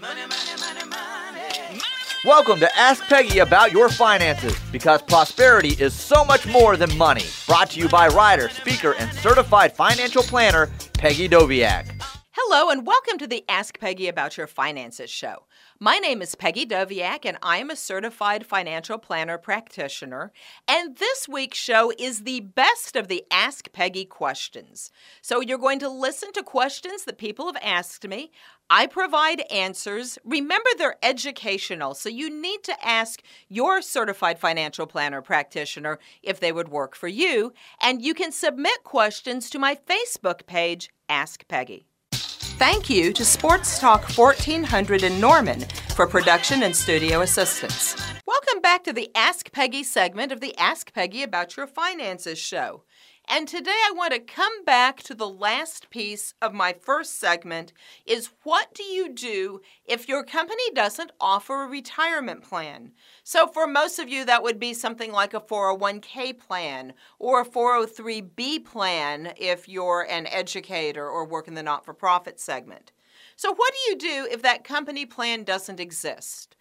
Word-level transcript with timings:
Money, 0.00 0.20
money, 0.20 0.60
money, 0.60 0.88
money. 0.88 1.80
Welcome 2.24 2.60
to 2.60 2.78
Ask 2.78 3.02
Peggy 3.08 3.40
About 3.40 3.72
Your 3.72 3.88
Finances 3.88 4.56
because 4.70 5.02
prosperity 5.02 5.70
is 5.70 5.92
so 5.92 6.24
much 6.24 6.46
more 6.46 6.76
than 6.76 6.96
money. 6.96 7.24
Brought 7.48 7.70
to 7.70 7.80
you 7.80 7.88
by 7.88 8.06
writer, 8.06 8.48
speaker, 8.48 8.94
and 8.96 9.12
certified 9.14 9.74
financial 9.74 10.22
planner 10.22 10.70
Peggy 10.94 11.28
Doviak. 11.28 12.00
Hello, 12.30 12.70
and 12.70 12.86
welcome 12.86 13.18
to 13.18 13.26
the 13.26 13.44
Ask 13.48 13.80
Peggy 13.80 14.06
About 14.06 14.36
Your 14.36 14.46
Finances 14.46 15.10
show. 15.10 15.46
My 15.80 15.98
name 15.98 16.22
is 16.22 16.34
Peggy 16.34 16.64
Doviak, 16.64 17.24
and 17.24 17.36
I 17.42 17.58
am 17.58 17.68
a 17.68 17.76
certified 17.76 18.46
financial 18.46 18.96
planner 18.96 19.36
practitioner. 19.36 20.32
And 20.66 20.96
this 20.96 21.28
week's 21.28 21.58
show 21.58 21.92
is 21.98 22.22
the 22.22 22.40
best 22.40 22.94
of 22.94 23.08
the 23.08 23.24
Ask 23.30 23.72
Peggy 23.72 24.04
questions. 24.04 24.92
So 25.20 25.40
you're 25.40 25.58
going 25.58 25.80
to 25.80 25.88
listen 25.88 26.32
to 26.34 26.42
questions 26.42 27.04
that 27.04 27.18
people 27.18 27.46
have 27.46 27.62
asked 27.62 28.06
me. 28.06 28.30
I 28.70 28.86
provide 28.86 29.40
answers. 29.50 30.18
Remember, 30.24 30.68
they're 30.76 30.96
educational, 31.02 31.94
so 31.94 32.10
you 32.10 32.28
need 32.28 32.62
to 32.64 32.86
ask 32.86 33.22
your 33.48 33.80
certified 33.80 34.38
financial 34.38 34.86
planner 34.86 35.22
practitioner 35.22 35.98
if 36.22 36.38
they 36.38 36.52
would 36.52 36.68
work 36.68 36.94
for 36.94 37.08
you. 37.08 37.54
And 37.80 38.02
you 38.02 38.12
can 38.12 38.30
submit 38.30 38.84
questions 38.84 39.48
to 39.50 39.58
my 39.58 39.74
Facebook 39.74 40.44
page, 40.46 40.90
Ask 41.08 41.48
Peggy. 41.48 41.86
Thank 42.12 42.90
you 42.90 43.12
to 43.14 43.24
Sports 43.24 43.78
Talk 43.78 44.02
1400 44.10 45.02
in 45.02 45.18
Norman 45.18 45.64
for 45.94 46.06
production 46.06 46.64
and 46.64 46.76
studio 46.76 47.22
assistance. 47.22 47.96
Welcome 48.26 48.60
back 48.60 48.84
to 48.84 48.92
the 48.92 49.10
Ask 49.14 49.50
Peggy 49.50 49.82
segment 49.82 50.30
of 50.30 50.40
the 50.40 50.54
Ask 50.58 50.92
Peggy 50.92 51.22
About 51.22 51.56
Your 51.56 51.66
Finances 51.66 52.38
show. 52.38 52.82
And 53.30 53.46
today 53.46 53.70
I 53.70 53.92
want 53.94 54.14
to 54.14 54.20
come 54.20 54.64
back 54.64 55.02
to 55.02 55.14
the 55.14 55.28
last 55.28 55.90
piece 55.90 56.32
of 56.40 56.54
my 56.54 56.72
first 56.72 57.20
segment 57.20 57.74
is 58.06 58.30
what 58.42 58.72
do 58.72 58.82
you 58.82 59.12
do 59.12 59.60
if 59.84 60.08
your 60.08 60.24
company 60.24 60.62
doesn't 60.74 61.12
offer 61.20 61.62
a 61.62 61.68
retirement 61.68 62.42
plan? 62.42 62.92
So 63.24 63.46
for 63.46 63.66
most 63.66 63.98
of 63.98 64.08
you 64.08 64.24
that 64.24 64.42
would 64.42 64.58
be 64.58 64.72
something 64.72 65.12
like 65.12 65.34
a 65.34 65.40
401k 65.40 66.38
plan 66.38 66.94
or 67.18 67.42
a 67.42 67.46
403b 67.46 68.64
plan 68.64 69.34
if 69.36 69.68
you're 69.68 70.06
an 70.08 70.26
educator 70.28 71.06
or 71.06 71.26
work 71.26 71.48
in 71.48 71.54
the 71.54 71.62
not-for-profit 71.62 72.40
segment. 72.40 72.92
So 73.36 73.52
what 73.52 73.74
do 73.74 73.90
you 73.90 73.98
do 73.98 74.28
if 74.32 74.40
that 74.40 74.64
company 74.64 75.04
plan 75.04 75.44
doesn't 75.44 75.80
exist? 75.80 76.56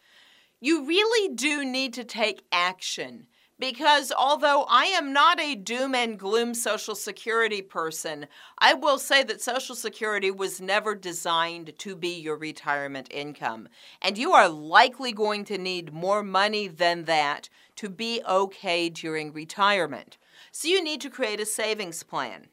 You 0.59 0.85
really 0.85 1.33
do 1.33 1.63
need 1.63 1.93
to 1.93 2.03
take 2.03 2.43
action 2.51 3.27
because 3.59 4.11
although 4.11 4.65
I 4.69 4.85
am 4.85 5.13
not 5.13 5.39
a 5.39 5.55
doom 5.55 5.95
and 5.95 6.17
gloom 6.17 6.53
Social 6.53 6.95
Security 6.95 7.61
person, 7.61 8.27
I 8.59 8.73
will 8.73 8.99
say 8.99 9.23
that 9.23 9.41
Social 9.41 9.75
Security 9.75 10.29
was 10.29 10.61
never 10.61 10.93
designed 10.95 11.73
to 11.79 11.95
be 11.95 12.19
your 12.19 12.37
retirement 12.37 13.07
income. 13.11 13.67
And 14.01 14.17
you 14.17 14.33
are 14.33 14.49
likely 14.49 15.11
going 15.11 15.45
to 15.45 15.57
need 15.57 15.93
more 15.93 16.23
money 16.23 16.67
than 16.67 17.05
that 17.05 17.49
to 17.77 17.89
be 17.89 18.21
okay 18.27 18.89
during 18.89 19.33
retirement. 19.33 20.17
So 20.51 20.67
you 20.67 20.83
need 20.83 21.01
to 21.01 21.09
create 21.09 21.39
a 21.39 21.45
savings 21.45 22.03
plan. 22.03 22.47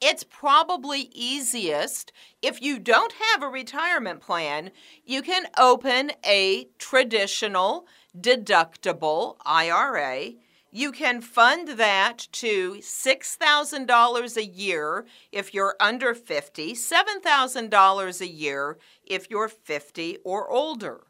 It's 0.00 0.24
probably 0.24 1.08
easiest 1.14 2.12
if 2.42 2.60
you 2.60 2.78
don't 2.78 3.14
have 3.14 3.42
a 3.42 3.48
retirement 3.48 4.20
plan, 4.20 4.70
you 5.04 5.22
can 5.22 5.46
open 5.56 6.12
a 6.24 6.68
traditional 6.78 7.86
deductible 8.18 9.36
IRA. 9.46 10.32
You 10.70 10.92
can 10.92 11.22
fund 11.22 11.78
that 11.78 12.28
to 12.32 12.74
$6,000 12.74 14.36
a 14.36 14.44
year 14.44 15.06
if 15.32 15.54
you're 15.54 15.76
under 15.80 16.14
50, 16.14 16.74
$7,000 16.74 18.20
a 18.20 18.28
year 18.28 18.78
if 19.02 19.30
you're 19.30 19.48
50 19.48 20.18
or 20.24 20.50
older. 20.50 21.05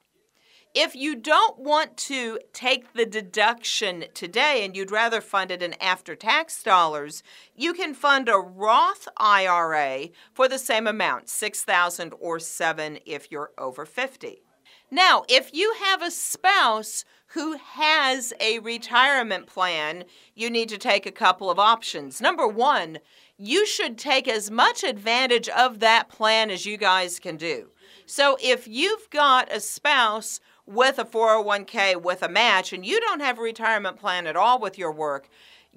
If 0.78 0.94
you 0.94 1.16
don't 1.16 1.58
want 1.58 1.96
to 1.96 2.38
take 2.52 2.92
the 2.92 3.06
deduction 3.06 4.04
today 4.12 4.62
and 4.62 4.76
you'd 4.76 4.90
rather 4.90 5.22
fund 5.22 5.50
it 5.50 5.62
in 5.62 5.72
after 5.80 6.14
tax 6.14 6.62
dollars, 6.62 7.22
you 7.54 7.72
can 7.72 7.94
fund 7.94 8.28
a 8.28 8.36
Roth 8.36 9.08
IRA 9.16 10.10
for 10.34 10.48
the 10.48 10.58
same 10.58 10.86
amount, 10.86 11.30
6000 11.30 12.12
or 12.20 12.38
7 12.38 12.98
if 13.06 13.32
you're 13.32 13.52
over 13.56 13.86
50. 13.86 14.42
Now, 14.90 15.24
if 15.30 15.54
you 15.54 15.76
have 15.82 16.02
a 16.02 16.10
spouse 16.10 17.06
who 17.28 17.56
has 17.56 18.34
a 18.38 18.58
retirement 18.58 19.46
plan, 19.46 20.04
you 20.34 20.50
need 20.50 20.68
to 20.68 20.78
take 20.78 21.06
a 21.06 21.10
couple 21.10 21.50
of 21.50 21.58
options. 21.58 22.20
Number 22.20 22.46
1, 22.46 22.98
you 23.38 23.64
should 23.64 23.96
take 23.96 24.28
as 24.28 24.50
much 24.50 24.84
advantage 24.84 25.48
of 25.48 25.80
that 25.80 26.10
plan 26.10 26.50
as 26.50 26.66
you 26.66 26.76
guys 26.76 27.18
can 27.18 27.38
do. 27.38 27.70
So 28.04 28.36
if 28.42 28.68
you've 28.68 29.08
got 29.08 29.50
a 29.50 29.58
spouse 29.58 30.38
with 30.66 30.98
a 30.98 31.04
401k 31.04 32.00
with 32.02 32.22
a 32.22 32.28
match 32.28 32.72
and 32.72 32.84
you 32.84 33.00
don't 33.00 33.20
have 33.20 33.38
a 33.38 33.42
retirement 33.42 33.98
plan 33.98 34.26
at 34.26 34.36
all 34.36 34.58
with 34.58 34.76
your 34.76 34.92
work, 34.92 35.28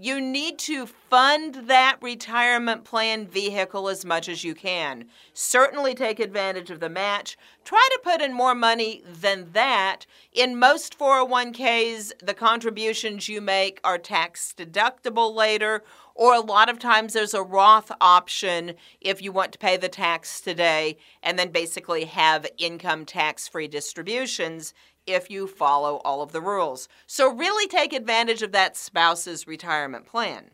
you 0.01 0.21
need 0.21 0.57
to 0.57 0.85
fund 0.85 1.55
that 1.67 1.97
retirement 2.01 2.85
plan 2.85 3.27
vehicle 3.27 3.89
as 3.89 4.05
much 4.05 4.29
as 4.29 4.45
you 4.45 4.55
can. 4.55 5.03
Certainly 5.33 5.93
take 5.95 6.21
advantage 6.21 6.71
of 6.71 6.79
the 6.79 6.87
match. 6.87 7.37
Try 7.65 7.85
to 7.91 7.99
put 8.01 8.21
in 8.21 8.31
more 8.31 8.55
money 8.55 9.03
than 9.05 9.51
that. 9.51 10.05
In 10.31 10.57
most 10.57 10.97
401ks, 10.97 12.13
the 12.23 12.33
contributions 12.33 13.27
you 13.27 13.41
make 13.41 13.81
are 13.83 13.97
tax 13.97 14.53
deductible 14.57 15.35
later, 15.35 15.83
or 16.15 16.33
a 16.33 16.39
lot 16.39 16.69
of 16.69 16.79
times 16.79 17.11
there's 17.11 17.33
a 17.33 17.43
Roth 17.43 17.91
option 17.99 18.75
if 19.01 19.21
you 19.21 19.33
want 19.33 19.51
to 19.51 19.59
pay 19.59 19.75
the 19.75 19.89
tax 19.89 20.39
today 20.39 20.95
and 21.21 21.37
then 21.37 21.51
basically 21.51 22.05
have 22.05 22.47
income 22.57 23.03
tax 23.03 23.49
free 23.49 23.67
distributions 23.67 24.73
if 25.09 25.29
you 25.29 25.47
follow 25.47 25.97
all 26.05 26.21
of 26.21 26.31
the 26.31 26.39
rules. 26.41 26.87
So, 27.07 27.33
really 27.33 27.67
take 27.67 27.91
advantage 27.93 28.41
of 28.41 28.53
that 28.53 28.77
spouse's 28.77 29.47
retirement 29.47 30.05
plan. 30.05 30.51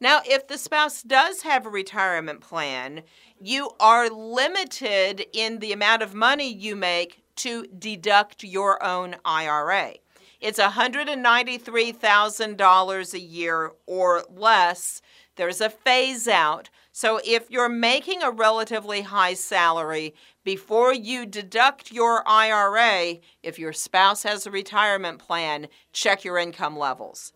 Now, 0.00 0.20
if 0.24 0.48
the 0.48 0.58
spouse 0.58 1.02
does 1.02 1.42
have 1.42 1.64
a 1.64 1.70
retirement 1.70 2.40
plan, 2.40 3.02
you 3.40 3.70
are 3.78 4.10
limited 4.10 5.24
in 5.32 5.60
the 5.60 5.72
amount 5.72 6.02
of 6.02 6.14
money 6.14 6.52
you 6.52 6.74
make 6.74 7.22
to 7.36 7.66
deduct 7.66 8.42
your 8.42 8.84
own 8.84 9.14
IRA. 9.24 9.94
It's 10.40 10.58
$193,000 10.58 13.14
a 13.14 13.20
year 13.20 13.70
or 13.86 14.24
less. 14.28 15.00
There's 15.36 15.60
a 15.60 15.70
phase 15.70 16.26
out. 16.26 16.68
So 16.94 17.20
if 17.24 17.50
you're 17.50 17.70
making 17.70 18.22
a 18.22 18.30
relatively 18.30 19.00
high 19.00 19.32
salary, 19.32 20.14
before 20.44 20.92
you 20.92 21.24
deduct 21.24 21.90
your 21.90 22.22
IRA, 22.28 23.16
if 23.42 23.58
your 23.58 23.72
spouse 23.72 24.22
has 24.24 24.46
a 24.46 24.50
retirement 24.50 25.18
plan, 25.18 25.68
check 25.92 26.22
your 26.22 26.36
income 26.36 26.78
levels. 26.78 27.32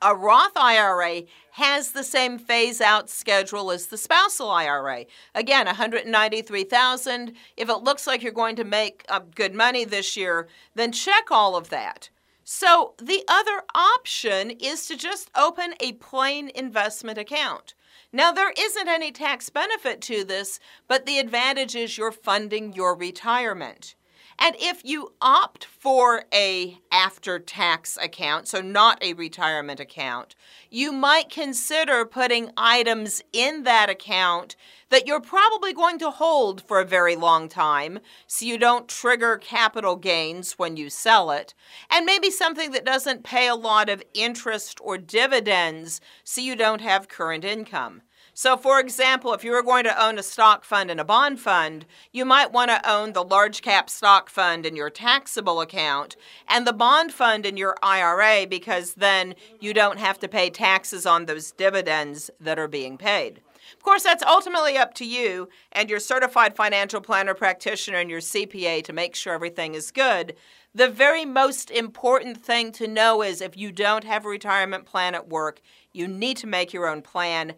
A 0.00 0.14
Roth 0.14 0.56
IRA 0.56 1.22
has 1.52 1.90
the 1.90 2.04
same 2.04 2.38
phase 2.38 2.80
out 2.80 3.10
schedule 3.10 3.72
as 3.72 3.86
the 3.86 3.96
spousal 3.96 4.48
IRA. 4.48 5.06
Again, 5.34 5.66
193,000. 5.66 7.32
If 7.56 7.68
it 7.68 7.82
looks 7.82 8.06
like 8.06 8.22
you're 8.22 8.30
going 8.30 8.54
to 8.56 8.64
make 8.64 9.04
good 9.34 9.54
money 9.54 9.84
this 9.84 10.16
year, 10.16 10.46
then 10.76 10.92
check 10.92 11.32
all 11.32 11.56
of 11.56 11.70
that. 11.70 12.10
So, 12.44 12.94
the 12.98 13.24
other 13.26 13.62
option 13.74 14.52
is 14.52 14.86
to 14.86 14.96
just 14.96 15.32
open 15.36 15.74
a 15.80 15.94
plain 15.94 16.48
investment 16.54 17.18
account. 17.18 17.74
Now, 18.10 18.32
there 18.32 18.52
isn't 18.58 18.88
any 18.88 19.12
tax 19.12 19.50
benefit 19.50 20.00
to 20.02 20.24
this, 20.24 20.58
but 20.86 21.04
the 21.04 21.18
advantage 21.18 21.76
is 21.76 21.98
you're 21.98 22.10
funding 22.10 22.72
your 22.72 22.94
retirement. 22.94 23.94
And 24.40 24.54
if 24.60 24.84
you 24.84 25.14
opt 25.20 25.64
for 25.64 26.24
a 26.32 26.78
after 26.92 27.40
tax 27.40 27.98
account, 28.00 28.46
so 28.46 28.60
not 28.60 29.02
a 29.02 29.14
retirement 29.14 29.80
account, 29.80 30.36
you 30.70 30.92
might 30.92 31.28
consider 31.28 32.04
putting 32.04 32.52
items 32.56 33.20
in 33.32 33.64
that 33.64 33.90
account 33.90 34.54
that 34.90 35.08
you're 35.08 35.20
probably 35.20 35.72
going 35.72 35.98
to 35.98 36.10
hold 36.10 36.62
for 36.62 36.78
a 36.78 36.86
very 36.86 37.16
long 37.16 37.48
time 37.48 37.98
so 38.28 38.46
you 38.46 38.58
don't 38.58 38.88
trigger 38.88 39.36
capital 39.38 39.96
gains 39.96 40.52
when 40.52 40.76
you 40.76 40.88
sell 40.88 41.32
it, 41.32 41.52
and 41.90 42.06
maybe 42.06 42.30
something 42.30 42.70
that 42.70 42.84
doesn't 42.84 43.24
pay 43.24 43.48
a 43.48 43.56
lot 43.56 43.88
of 43.88 44.04
interest 44.14 44.78
or 44.80 44.98
dividends 44.98 46.00
so 46.22 46.40
you 46.40 46.54
don't 46.54 46.80
have 46.80 47.08
current 47.08 47.44
income. 47.44 48.02
So, 48.40 48.56
for 48.56 48.78
example, 48.78 49.34
if 49.34 49.42
you 49.42 49.50
were 49.50 49.64
going 49.64 49.82
to 49.82 50.00
own 50.00 50.16
a 50.16 50.22
stock 50.22 50.62
fund 50.62 50.92
and 50.92 51.00
a 51.00 51.04
bond 51.04 51.40
fund, 51.40 51.84
you 52.12 52.24
might 52.24 52.52
want 52.52 52.70
to 52.70 52.88
own 52.88 53.12
the 53.12 53.24
large 53.24 53.62
cap 53.62 53.90
stock 53.90 54.30
fund 54.30 54.64
in 54.64 54.76
your 54.76 54.90
taxable 54.90 55.60
account 55.60 56.14
and 56.46 56.64
the 56.64 56.72
bond 56.72 57.12
fund 57.12 57.44
in 57.44 57.56
your 57.56 57.74
IRA 57.82 58.46
because 58.46 58.94
then 58.94 59.34
you 59.58 59.74
don't 59.74 59.98
have 59.98 60.20
to 60.20 60.28
pay 60.28 60.50
taxes 60.50 61.04
on 61.04 61.26
those 61.26 61.50
dividends 61.50 62.30
that 62.38 62.60
are 62.60 62.68
being 62.68 62.96
paid. 62.96 63.40
Of 63.72 63.82
course, 63.82 64.04
that's 64.04 64.22
ultimately 64.22 64.78
up 64.78 64.94
to 64.94 65.04
you 65.04 65.48
and 65.72 65.90
your 65.90 65.98
certified 65.98 66.54
financial 66.54 67.00
planner 67.00 67.34
practitioner 67.34 67.98
and 67.98 68.08
your 68.08 68.20
CPA 68.20 68.84
to 68.84 68.92
make 68.92 69.16
sure 69.16 69.34
everything 69.34 69.74
is 69.74 69.90
good. 69.90 70.36
The 70.72 70.88
very 70.88 71.24
most 71.24 71.72
important 71.72 72.40
thing 72.40 72.70
to 72.72 72.86
know 72.86 73.20
is 73.20 73.40
if 73.40 73.56
you 73.56 73.72
don't 73.72 74.04
have 74.04 74.24
a 74.24 74.28
retirement 74.28 74.86
plan 74.86 75.16
at 75.16 75.28
work, 75.28 75.60
you 75.92 76.06
need 76.06 76.36
to 76.36 76.46
make 76.46 76.72
your 76.72 76.86
own 76.86 77.02
plan. 77.02 77.54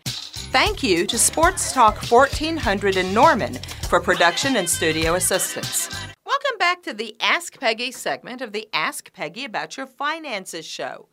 Thank 0.50 0.82
you 0.82 1.06
to 1.06 1.16
Sports 1.16 1.72
Talk 1.72 2.02
1400 2.10 2.96
in 2.96 3.14
Norman 3.14 3.54
for 3.88 4.00
production 4.00 4.56
and 4.56 4.68
studio 4.68 5.14
assistance. 5.14 5.88
Welcome 6.26 6.58
back 6.58 6.82
to 6.82 6.92
the 6.92 7.14
Ask 7.20 7.60
Peggy 7.60 7.92
segment 7.92 8.40
of 8.40 8.50
the 8.50 8.68
Ask 8.72 9.12
Peggy 9.12 9.44
About 9.44 9.76
Your 9.76 9.86
Finances 9.86 10.66
show. 10.66 11.06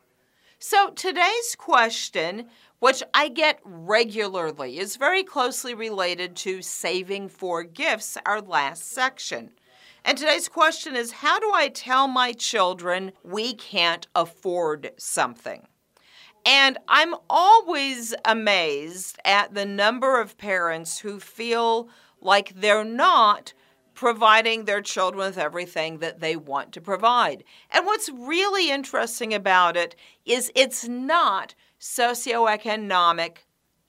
So, 0.59 0.89
today's 0.91 1.55
question, 1.57 2.47
which 2.79 3.03
I 3.13 3.27
get 3.27 3.59
regularly, 3.63 4.79
is 4.79 4.95
very 4.95 5.23
closely 5.23 5.73
related 5.73 6.35
to 6.37 6.61
saving 6.61 7.27
for 7.29 7.63
gifts, 7.63 8.17
our 8.25 8.39
last 8.41 8.89
section. 8.91 9.51
And 10.05 10.17
today's 10.17 10.47
question 10.47 10.95
is 10.95 11.11
How 11.11 11.39
do 11.39 11.51
I 11.53 11.67
tell 11.67 12.07
my 12.07 12.31
children 12.31 13.11
we 13.21 13.53
can't 13.53 14.07
afford 14.15 14.91
something? 14.97 15.67
And 16.45 16.77
I'm 16.87 17.15
always 17.29 18.13
amazed 18.23 19.19
at 19.25 19.53
the 19.55 19.65
number 19.65 20.21
of 20.21 20.37
parents 20.37 20.99
who 20.99 21.19
feel 21.19 21.89
like 22.21 22.53
they're 22.55 22.85
not 22.85 23.53
providing 23.95 24.65
their 24.65 24.81
children 24.81 25.25
with 25.25 25.37
everything 25.37 25.99
that 25.99 26.19
they 26.19 26.35
want 26.35 26.71
to 26.73 26.81
provide. 26.81 27.43
And 27.71 27.85
what's 27.85 28.09
really 28.09 28.69
interesting 28.69 29.33
about 29.33 29.75
it 29.75 29.95
is 30.25 30.51
it's 30.53 30.87
not 30.87 31.55
socioeconomic 31.79 33.37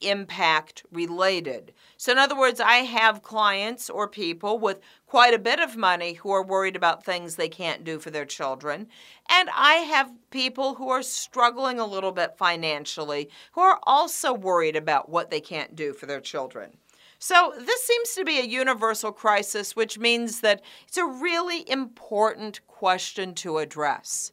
impact 0.01 0.85
related. 0.93 1.73
So, 1.97 2.13
in 2.13 2.19
other 2.19 2.39
words, 2.39 2.61
I 2.61 2.79
have 2.79 3.23
clients 3.23 3.89
or 3.89 4.07
people 4.07 4.59
with 4.59 4.81
quite 5.07 5.35
a 5.35 5.39
bit 5.39 5.59
of 5.59 5.77
money 5.77 6.15
who 6.15 6.31
are 6.31 6.45
worried 6.45 6.77
about 6.77 7.05
things 7.05 7.37
they 7.37 7.49
can't 7.49 7.85
do 7.85 7.99
for 7.99 8.11
their 8.11 8.27
children. 8.27 8.89
And 9.29 9.49
I 9.55 9.75
have 9.75 10.13
people 10.31 10.75
who 10.75 10.91
are 10.91 11.03
struggling 11.03 11.81
a 11.81 11.87
little 11.87 12.13
bit 12.13 12.37
financially 12.37 13.31
who 13.53 13.63
are 13.63 13.81
also 13.85 14.35
worried 14.35 14.77
about 14.77 15.09
what 15.09 15.31
they 15.31 15.41
can't 15.41 15.75
do 15.75 15.93
for 15.93 16.07
their 16.07 16.21
children. 16.21 16.77
So, 17.19 17.55
this 17.59 17.83
seems 17.83 18.15
to 18.15 18.25
be 18.25 18.39
a 18.39 18.45
universal 18.45 19.13
crisis, 19.13 19.75
which 19.75 19.99
means 19.99 20.41
that 20.41 20.63
it's 20.87 20.99
a 20.99 21.07
really 21.07 21.69
important 21.71 22.67
question 22.67 23.35
to 23.37 23.59
address. 23.59 24.33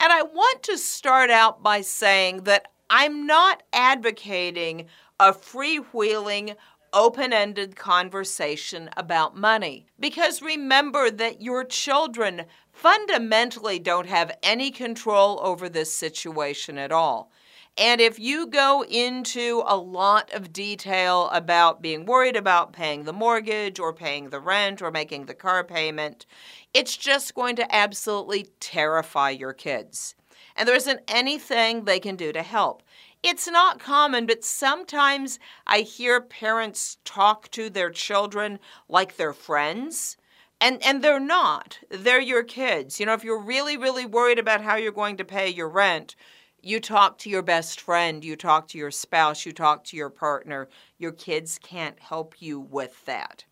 And 0.00 0.12
I 0.12 0.22
want 0.22 0.62
to 0.64 0.78
start 0.78 1.30
out 1.30 1.62
by 1.62 1.80
saying 1.80 2.44
that 2.44 2.68
I'm 2.90 3.26
not 3.26 3.62
advocating 3.72 4.86
a 5.18 5.32
freewheeling, 5.32 6.56
open 6.92 7.32
ended 7.32 7.74
conversation 7.76 8.90
about 8.96 9.36
money. 9.36 9.86
Because 9.98 10.42
remember 10.42 11.10
that 11.10 11.42
your 11.42 11.64
children 11.64 12.44
fundamentally 12.72 13.78
don't 13.78 14.06
have 14.06 14.36
any 14.42 14.70
control 14.70 15.40
over 15.42 15.68
this 15.68 15.92
situation 15.92 16.78
at 16.78 16.92
all. 16.92 17.30
And 17.76 18.00
if 18.00 18.20
you 18.20 18.46
go 18.46 18.84
into 18.84 19.64
a 19.66 19.76
lot 19.76 20.32
of 20.32 20.52
detail 20.52 21.28
about 21.30 21.82
being 21.82 22.06
worried 22.06 22.36
about 22.36 22.72
paying 22.72 23.02
the 23.02 23.12
mortgage 23.12 23.80
or 23.80 23.92
paying 23.92 24.30
the 24.30 24.38
rent 24.38 24.80
or 24.80 24.92
making 24.92 25.26
the 25.26 25.34
car 25.34 25.64
payment, 25.64 26.24
it's 26.72 26.96
just 26.96 27.34
going 27.34 27.56
to 27.56 27.74
absolutely 27.74 28.46
terrify 28.60 29.30
your 29.30 29.52
kids. 29.52 30.14
And 30.54 30.68
there 30.68 30.76
isn't 30.76 31.00
anything 31.08 31.84
they 31.84 31.98
can 31.98 32.14
do 32.14 32.32
to 32.32 32.42
help. 32.42 32.84
It's 33.24 33.48
not 33.48 33.80
common, 33.80 34.26
but 34.26 34.44
sometimes 34.44 35.40
I 35.66 35.80
hear 35.80 36.20
parents 36.20 36.98
talk 37.04 37.50
to 37.52 37.70
their 37.70 37.90
children 37.90 38.60
like 38.88 39.16
they're 39.16 39.32
friends. 39.32 40.16
And, 40.60 40.80
and 40.84 41.02
they're 41.02 41.18
not. 41.18 41.80
They're 41.90 42.20
your 42.20 42.44
kids. 42.44 43.00
You 43.00 43.06
know, 43.06 43.14
if 43.14 43.24
you're 43.24 43.42
really, 43.42 43.76
really 43.76 44.06
worried 44.06 44.38
about 44.38 44.62
how 44.62 44.76
you're 44.76 44.92
going 44.92 45.16
to 45.16 45.24
pay 45.24 45.48
your 45.48 45.68
rent, 45.68 46.14
you 46.64 46.80
talk 46.80 47.18
to 47.18 47.30
your 47.30 47.42
best 47.42 47.80
friend, 47.80 48.24
you 48.24 48.36
talk 48.36 48.68
to 48.68 48.78
your 48.78 48.90
spouse, 48.90 49.44
you 49.44 49.52
talk 49.52 49.84
to 49.84 49.96
your 49.96 50.10
partner. 50.10 50.68
Your 50.98 51.12
kids 51.12 51.58
can't 51.58 51.98
help 52.00 52.40
you 52.40 52.60
with 52.60 53.04
that. 53.06 53.44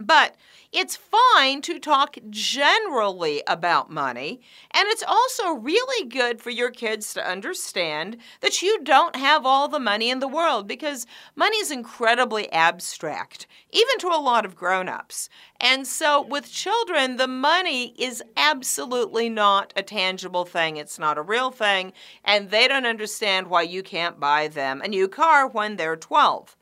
But 0.00 0.36
it's 0.72 0.96
fine 0.96 1.62
to 1.62 1.78
talk 1.78 2.18
generally 2.30 3.42
about 3.46 3.90
money, 3.90 4.40
and 4.72 4.88
it's 4.88 5.04
also 5.06 5.52
really 5.52 6.08
good 6.08 6.40
for 6.42 6.50
your 6.50 6.70
kids 6.70 7.14
to 7.14 7.24
understand 7.26 8.18
that 8.40 8.60
you 8.60 8.82
don't 8.82 9.14
have 9.16 9.46
all 9.46 9.68
the 9.68 9.78
money 9.78 10.10
in 10.10 10.18
the 10.18 10.28
world 10.28 10.66
because 10.68 11.06
money 11.36 11.56
is 11.58 11.70
incredibly 11.70 12.50
abstract, 12.52 13.46
even 13.70 13.98
to 14.00 14.08
a 14.08 14.20
lot 14.20 14.44
of 14.44 14.56
grown 14.56 14.88
ups. 14.88 15.28
And 15.60 15.86
so 15.86 16.20
with 16.20 16.52
children, 16.52 17.16
the 17.16 17.28
money 17.28 17.94
is 17.98 18.22
absolutely 18.36 19.28
not 19.28 19.72
a 19.76 19.82
tangible 19.82 20.44
thing, 20.44 20.76
it's 20.76 20.98
not 20.98 21.18
a 21.18 21.22
real 21.22 21.50
thing, 21.52 21.92
and 22.24 22.50
they 22.50 22.68
don't 22.68 22.84
understand 22.86 23.46
why 23.46 23.62
you 23.62 23.82
can't 23.82 24.20
buy 24.20 24.48
them 24.48 24.82
a 24.82 24.88
new 24.88 25.08
car 25.08 25.46
when 25.48 25.76
they're 25.76 25.96
12. 25.96 26.57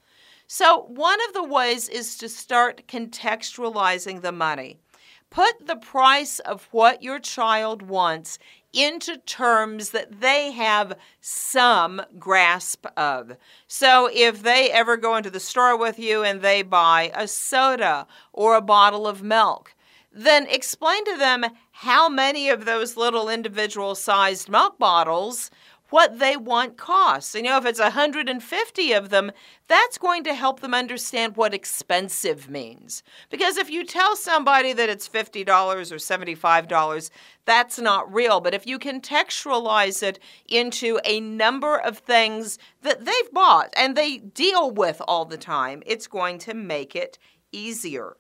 So, 0.49 0.85
one 0.89 1.19
of 1.27 1.35
the 1.35 1.43
ways 1.43 1.89
is 1.89 2.17
to 2.19 2.29
start 2.29 2.87
contextualizing 2.87 4.23
the 4.23 4.31
money. 4.31 4.79
Put 5.29 5.67
the 5.67 5.75
price 5.75 6.39
of 6.39 6.69
what 6.71 7.03
your 7.03 7.19
child 7.19 7.83
wants 7.83 8.39
into 8.73 9.17
terms 9.17 9.91
that 9.91 10.21
they 10.21 10.53
have 10.53 10.97
some 11.21 12.01
grasp 12.17 12.87
of. 12.97 13.37
So, 13.67 14.09
if 14.13 14.45
they 14.45 14.71
ever 14.71 14.97
go 14.97 15.17
into 15.17 15.31
the 15.31 15.41
store 15.41 15.77
with 15.77 15.99
you 15.99 16.23
and 16.23 16.41
they 16.41 16.63
buy 16.63 17.11
a 17.13 17.27
soda 17.27 18.07
or 18.33 18.55
a 18.55 18.63
bottle 18.63 19.09
of 19.09 19.25
milk, 19.25 19.75
then 20.13 20.47
explain 20.47 21.05
to 21.07 21.17
them 21.17 21.45
how 21.73 22.09
many 22.09 22.49
of 22.49 22.65
those 22.65 22.97
little 22.97 23.29
individual 23.29 23.97
sized 23.97 24.49
milk 24.49 24.79
bottles 24.79 25.51
what 25.91 26.19
they 26.19 26.37
want 26.37 26.77
costs. 26.77 27.35
You 27.35 27.43
know, 27.43 27.59
if 27.59 27.67
it's 27.67 27.81
150 27.81 28.93
of 28.93 29.09
them, 29.11 29.33
that's 29.69 29.99
going 29.99 30.25
to 30.25 30.35
help 30.35 30.61
them 30.61 30.75
understand 30.75 31.37
what 31.37 31.55
expensive 31.55 32.49
means. 32.49 33.03
Because 33.31 33.56
if 33.56 33.71
you 33.71 33.85
tell 33.85 34.17
somebody 34.17 34.73
that 34.73 34.88
it's 34.88 35.09
$50 35.09 35.47
or 35.47 35.97
$75, 35.97 37.11
that's 37.44 37.79
not 37.79 38.12
real. 38.12 38.41
But 38.41 38.55
if 38.55 38.67
you 38.67 38.79
contextualize 38.79 40.03
it 40.03 40.19
into 40.49 40.99
a 41.05 41.21
number 41.21 41.77
of 41.79 41.99
things 41.99 42.59
that 42.83 43.05
they've 43.05 43.33
bought 43.33 43.73
and 43.77 43.97
they 43.97 44.19
deal 44.19 44.71
with 44.71 45.00
all 45.06 45.25
the 45.25 45.38
time, 45.38 45.83
it's 45.87 46.06
going 46.06 46.38
to 46.41 46.55
make 46.55 46.94
it 46.97 47.19
easier. 47.52 48.16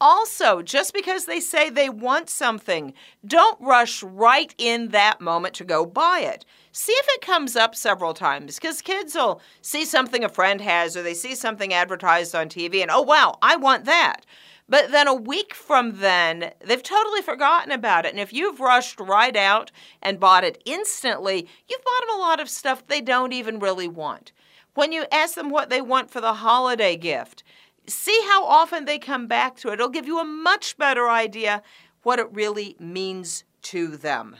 Also, 0.00 0.62
just 0.62 0.94
because 0.94 1.24
they 1.24 1.40
say 1.40 1.68
they 1.68 1.88
want 1.88 2.30
something, 2.30 2.92
don't 3.26 3.60
rush 3.60 4.02
right 4.02 4.54
in 4.56 4.88
that 4.88 5.20
moment 5.20 5.54
to 5.54 5.64
go 5.64 5.84
buy 5.84 6.20
it. 6.20 6.44
See 6.70 6.92
if 6.92 7.06
it 7.08 7.20
comes 7.20 7.56
up 7.56 7.74
several 7.74 8.14
times 8.14 8.56
because 8.56 8.80
kids 8.80 9.16
will 9.16 9.40
see 9.60 9.84
something 9.84 10.22
a 10.22 10.28
friend 10.28 10.60
has 10.60 10.96
or 10.96 11.02
they 11.02 11.14
see 11.14 11.34
something 11.34 11.72
advertised 11.72 12.34
on 12.34 12.48
TV 12.48 12.80
and, 12.80 12.90
oh, 12.92 13.02
wow, 13.02 13.38
I 13.42 13.56
want 13.56 13.86
that. 13.86 14.24
But 14.68 14.92
then 14.92 15.08
a 15.08 15.14
week 15.14 15.54
from 15.54 15.98
then, 15.98 16.52
they've 16.64 16.82
totally 16.82 17.22
forgotten 17.22 17.72
about 17.72 18.04
it. 18.04 18.12
And 18.12 18.20
if 18.20 18.32
you've 18.32 18.60
rushed 18.60 19.00
right 19.00 19.34
out 19.34 19.72
and 20.02 20.20
bought 20.20 20.44
it 20.44 20.62
instantly, 20.64 21.48
you've 21.68 21.84
bought 21.84 22.06
them 22.06 22.16
a 22.16 22.20
lot 22.20 22.38
of 22.38 22.50
stuff 22.50 22.86
they 22.86 23.00
don't 23.00 23.32
even 23.32 23.58
really 23.58 23.88
want. 23.88 24.30
When 24.74 24.92
you 24.92 25.06
ask 25.10 25.34
them 25.34 25.50
what 25.50 25.70
they 25.70 25.80
want 25.80 26.10
for 26.10 26.20
the 26.20 26.34
holiday 26.34 26.96
gift, 26.96 27.42
see 27.88 28.20
how 28.28 28.44
often 28.44 28.84
they 28.84 28.98
come 28.98 29.26
back 29.26 29.56
to 29.58 29.68
it. 29.68 29.74
It'll 29.74 29.88
give 29.88 30.06
you 30.06 30.18
a 30.20 30.24
much 30.24 30.76
better 30.76 31.08
idea 31.08 31.62
what 32.02 32.18
it 32.18 32.32
really 32.32 32.76
means 32.78 33.44
to 33.62 33.96
them. 33.96 34.36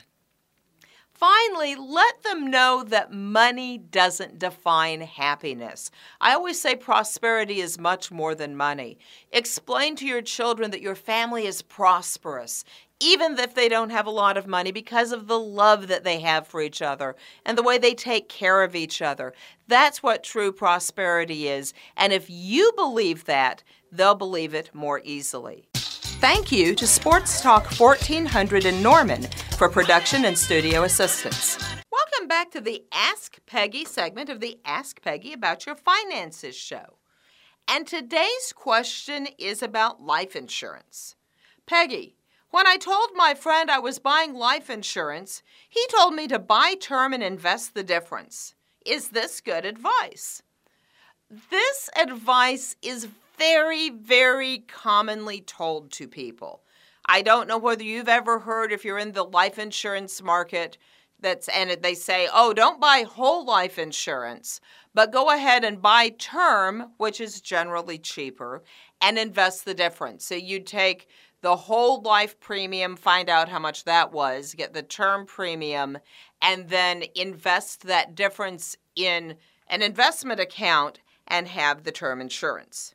Finally, 1.19 1.75
let 1.75 2.23
them 2.23 2.49
know 2.49 2.85
that 2.87 3.13
money 3.13 3.77
doesn't 3.77 4.39
define 4.39 5.01
happiness. 5.01 5.91
I 6.21 6.33
always 6.33 6.61
say 6.61 6.77
prosperity 6.77 7.61
is 7.61 7.77
much 7.77 8.13
more 8.13 8.37
than 8.37 8.57
money. 8.57 8.99
Explain 9.33 9.97
to 9.97 10.07
your 10.07 10.23
children 10.23 10.71
that 10.71 10.81
your 10.81 10.95
family 10.95 11.45
is 11.45 11.61
prosperous, 11.61 12.65
even 13.01 13.39
if 13.39 13.55
they 13.55 13.69
don't 13.69 13.91
have 13.91 14.07
a 14.07 14.11
lot 14.11 14.37
of 14.37 14.47
money, 14.47 14.73
because 14.73 15.13
of 15.13 15.27
the 15.27 15.39
love 15.39 15.89
that 15.89 16.05
they 16.05 16.21
have 16.21 16.47
for 16.47 16.61
each 16.61 16.83
other 16.83 17.17
and 17.45 17.57
the 17.57 17.63
way 17.63 17.79
they 17.79 17.95
take 17.95 18.29
care 18.29 18.63
of 18.63 18.75
each 18.75 19.01
other. 19.01 19.33
That's 19.67 20.03
what 20.03 20.25
true 20.25 20.53
prosperity 20.53 21.49
is. 21.49 21.73
And 21.97 22.13
if 22.13 22.29
you 22.29 22.73
believe 22.77 23.25
that, 23.27 23.63
they'll 23.93 24.15
believe 24.15 24.55
it 24.55 24.71
more 24.75 25.01
easily. 25.05 25.69
Thank 25.75 26.51
you 26.51 26.75
to 26.75 26.87
Sports 26.87 27.41
Talk 27.41 27.67
1400 27.79 28.65
in 28.65 28.83
Norman 28.83 29.23
for 29.57 29.69
production 29.69 30.25
and 30.25 30.37
studio 30.37 30.83
assistance. 30.83 31.59
Welcome 31.93 32.27
back 32.27 32.51
to 32.51 32.61
the 32.61 32.83
Ask 32.93 33.39
Peggy 33.47 33.85
segment 33.85 34.29
of 34.29 34.41
the 34.41 34.59
Ask 34.65 35.01
Peggy 35.01 35.33
About 35.33 35.65
Your 35.65 35.77
Finances 35.77 36.57
show. 36.57 36.99
And 37.69 37.87
today's 37.87 38.53
question 38.53 39.29
is 39.39 39.63
about 39.63 40.03
life 40.03 40.35
insurance. 40.35 41.15
Peggy, 41.67 42.17
when 42.51 42.67
I 42.67 42.77
told 42.77 43.11
my 43.15 43.35
friend 43.35 43.71
I 43.71 43.79
was 43.79 43.99
buying 43.99 44.35
life 44.35 44.71
insurance, 44.71 45.43
he 45.69 45.85
told 45.89 46.15
me 46.15 46.29
to 46.29 46.39
buy 46.39 46.75
term 46.75 47.13
and 47.13 47.23
invest 47.23 47.75
the 47.75 47.83
difference. 47.83 48.55
Is 48.87 49.09
this 49.09 49.41
good 49.41 49.65
advice? 49.65 50.43
This 51.51 51.91
advice 51.97 52.75
is 52.81 53.09
very, 53.37 53.91
very 53.91 54.59
commonly 54.61 55.41
told 55.41 55.93
to 55.93 56.09
people. 56.09 56.63
I 57.07 57.23
don't 57.23 57.49
know 57.49 57.59
whether 57.59 57.85
you've 57.85 58.09
ever 58.09 58.41
heard 58.41 58.73
if 58.73 58.85
you're 58.85 58.99
in 58.99 59.13
the 59.13 59.25
life 59.25 59.59
insurance 59.59 60.23
market 60.23 60.79
that's 61.21 61.49
and 61.49 61.71
they 61.83 61.95
say, 61.95 62.29
"Oh, 62.33 62.53
don't 62.53 62.81
buy 62.81 63.03
whole 63.03 63.45
life 63.45 63.79
insurance, 63.79 64.61
but 64.95 65.13
go 65.13 65.31
ahead 65.31 65.65
and 65.65 65.83
buy 65.83 66.11
term, 66.11 66.93
which 66.97 67.21
is 67.21 67.41
generally 67.41 67.99
cheaper, 67.99 68.63
and 69.01 69.19
invest 69.19 69.65
the 69.65 69.75
difference." 69.75 70.25
So 70.25 70.35
you'd 70.35 70.67
take 70.67 71.09
the 71.41 71.57
whole 71.57 72.03
life 72.03 72.39
premium, 72.41 72.97
find 72.97 73.29
out 73.29 73.49
how 73.49 73.59
much 73.59 73.85
that 73.85 74.13
was, 74.13 74.55
get 74.55 74.73
the 74.73 74.83
term 74.83 75.27
premium, 75.27 75.99
and 76.43 76.69
then 76.69 77.05
invest 77.15 77.83
that 77.83 78.15
difference 78.15 78.77
in 78.97 79.37
an 79.69 79.83
investment 79.83 80.41
account 80.41 81.01
and 81.27 81.49
have 81.49 81.85
the 81.85 81.93
term 81.93 82.21
insurance. 82.21 82.95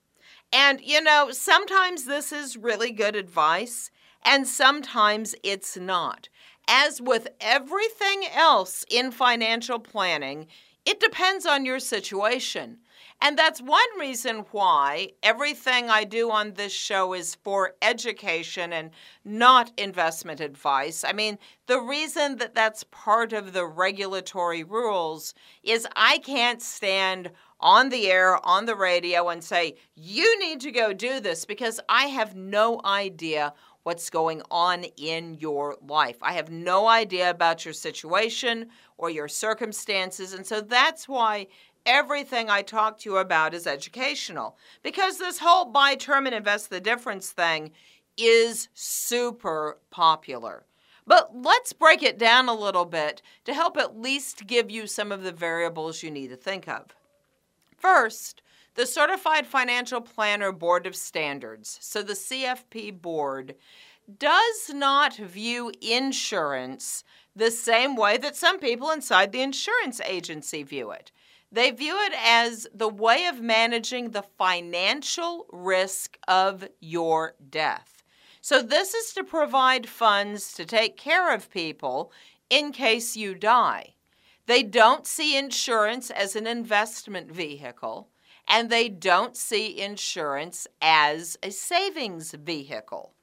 And 0.52 0.82
you 0.82 1.02
know, 1.02 1.30
sometimes 1.32 2.06
this 2.06 2.32
is 2.32 2.58
really 2.58 2.92
good 2.92 3.16
advice, 3.16 3.90
and 4.24 4.48
sometimes 4.48 5.36
it's 5.44 5.78
not. 5.78 6.30
As 6.68 7.02
with 7.02 7.28
everything 7.42 8.24
else 8.34 8.86
in 8.90 9.12
financial 9.12 9.80
planning, 9.80 10.48
it 10.86 11.00
depends 11.00 11.46
on 11.46 11.66
your 11.66 11.80
situation. 11.80 12.80
And 13.26 13.38
that's 13.38 13.62
one 13.62 13.80
reason 13.98 14.40
why 14.52 15.12
everything 15.24 15.90
I 15.90 16.04
do 16.04 16.30
on 16.30 16.56
this 16.56 16.74
show 16.74 17.14
is 17.14 17.36
for 17.36 17.74
education 17.82 18.74
and 18.74 18.90
not 19.24 19.72
investment 19.78 20.42
advice. 20.42 21.06
I 21.08 21.14
mean, 21.14 21.40
the 21.66 21.80
reason 21.80 22.36
that 22.40 22.54
that's 22.54 22.84
part 22.92 23.32
of 23.32 23.54
the 23.54 23.66
regulatory 23.66 24.66
rules 24.66 25.34
is 25.64 25.88
I 25.96 26.18
can't 26.18 26.62
stand 26.62 27.32
on 27.62 27.88
the 27.88 28.12
air, 28.12 28.46
on 28.46 28.66
the 28.66 28.76
radio, 28.76 29.30
and 29.30 29.42
say, 29.42 29.76
you 29.96 30.38
need 30.40 30.60
to 30.60 30.72
go 30.72 30.92
do 30.92 31.22
this 31.22 31.46
because 31.46 31.80
I 31.88 32.08
have 32.08 32.36
no 32.36 32.82
idea 32.84 33.54
what's 33.84 34.10
going 34.10 34.42
on 34.52 34.84
in 34.98 35.36
your 35.36 35.78
life. 35.88 36.18
I 36.22 36.34
have 36.34 36.50
no 36.52 36.88
idea 36.88 37.30
about 37.30 37.64
your 37.64 37.74
situation 37.74 38.68
or 38.98 39.10
your 39.10 39.28
circumstances. 39.28 40.34
And 40.34 40.46
so 40.46 40.60
that's 40.62 41.08
why 41.08 41.48
everything 41.86 42.50
I 42.50 42.62
talk 42.62 43.00
to 43.00 43.10
you 43.10 43.18
about 43.18 43.54
is 43.54 43.68
educational. 43.68 44.58
Because 44.82 45.18
this 45.18 45.40
whole 45.40 45.66
buy 45.66 45.96
term 45.96 46.26
and 46.26 46.36
invest 46.36 46.70
the 46.70 46.80
difference 46.80 47.32
thing 47.32 47.72
is 48.18 48.70
super 48.74 49.80
popular. 49.90 50.66
But 51.06 51.32
let's 51.36 51.74
break 51.74 52.02
it 52.02 52.18
down 52.18 52.48
a 52.48 52.54
little 52.54 52.86
bit 52.86 53.22
to 53.46 53.54
help 53.54 53.78
at 53.78 54.00
least 54.00 54.48
give 54.48 54.72
you 54.72 54.88
some 54.88 55.12
of 55.12 55.24
the 55.24 55.32
variables 55.32 56.02
you 56.02 56.12
need 56.12 56.30
to 56.30 56.38
think 56.38 56.68
of. 56.68 56.96
First, 57.78 58.42
the 58.76 58.86
Certified 58.86 59.46
Financial 59.46 60.02
Planner 60.02 60.52
Board 60.52 60.88
of 60.88 60.96
Standards, 60.96 61.78
so 61.82 62.02
the 62.02 62.14
CFP 62.14 63.02
board, 63.02 63.56
does 64.18 64.70
not 64.74 65.16
view 65.16 65.72
insurance 65.82 67.04
the 67.36 67.52
same 67.52 67.96
way 67.96 68.18
that 68.18 68.36
some 68.36 68.60
people 68.60 68.90
inside 68.90 69.32
the 69.32 69.42
insurance 69.42 70.00
agency 70.02 70.64
view 70.64 70.92
it. 70.92 71.12
They 71.54 71.70
view 71.70 71.96
it 72.00 72.14
as 72.20 72.68
the 72.74 72.90
way 72.90 73.28
of 73.28 73.40
managing 73.40 74.10
the 74.10 74.26
financial 74.38 75.46
risk 75.52 76.18
of 76.28 76.68
your 76.80 77.36
death. 77.50 78.04
So, 78.42 78.62
this 78.62 78.96
is 78.96 79.14
to 79.14 79.24
provide 79.24 79.88
funds 79.88 80.52
to 80.54 80.66
take 80.66 80.98
care 80.98 81.34
of 81.34 81.52
people 81.52 82.12
in 82.50 82.72
case 82.72 83.16
you 83.16 83.36
die. 83.36 83.94
They 84.48 84.64
don't 84.64 85.06
see 85.06 85.38
insurance 85.38 86.10
as 86.10 86.36
an 86.36 86.48
investment 86.48 87.32
vehicle 87.32 88.10
and 88.48 88.70
they 88.70 88.90
don't 88.90 89.38
see 89.38 89.80
insurance 89.80 90.68
as 90.82 91.38
a 91.44 91.52
savings 91.52 92.32
vehicle. 92.32 93.14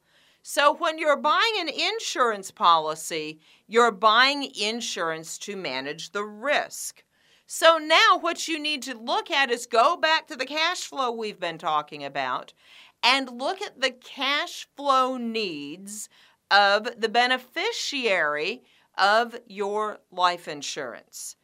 So 0.43 0.73
when 0.73 0.99
you're 0.99 1.17
buying 1.17 1.55
an 1.59 1.69
insurance 1.69 2.51
policy, 2.51 3.41
you're 3.67 3.93
buying 3.93 4.51
insurance 4.59 5.37
to 5.39 5.57
manage 5.57 6.13
the 6.13 6.25
risk. 6.25 7.05
So 7.53 7.79
now 7.79 8.17
what 8.21 8.47
you 8.47 8.61
need 8.61 8.81
to 8.83 8.97
look 8.97 9.29
at 9.29 9.51
is 9.51 9.67
go 9.67 9.97
back 9.97 10.29
to 10.29 10.37
the 10.37 10.47
cash 10.47 10.83
flow 10.85 11.11
we've 11.11 11.41
been 11.41 11.59
talking 11.59 12.05
about 12.05 12.53
and 13.03 13.41
look 13.41 13.61
at 13.61 13.81
the 13.81 13.91
cash 13.91 14.69
flow 14.77 15.17
needs 15.17 16.09
of 16.49 17.01
the 17.01 17.09
beneficiary 17.09 18.63
of 18.97 19.37
your 19.49 19.99
life 20.13 20.47
insurance. 20.47 21.35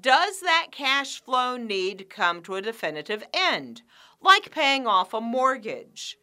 Does 0.00 0.38
that 0.38 0.68
cash 0.70 1.20
flow 1.20 1.56
need 1.56 2.08
come 2.08 2.42
to 2.42 2.54
a 2.54 2.62
definitive 2.62 3.24
end, 3.34 3.82
like 4.20 4.52
paying 4.52 4.86
off 4.86 5.12
a 5.12 5.20
mortgage? 5.20 6.16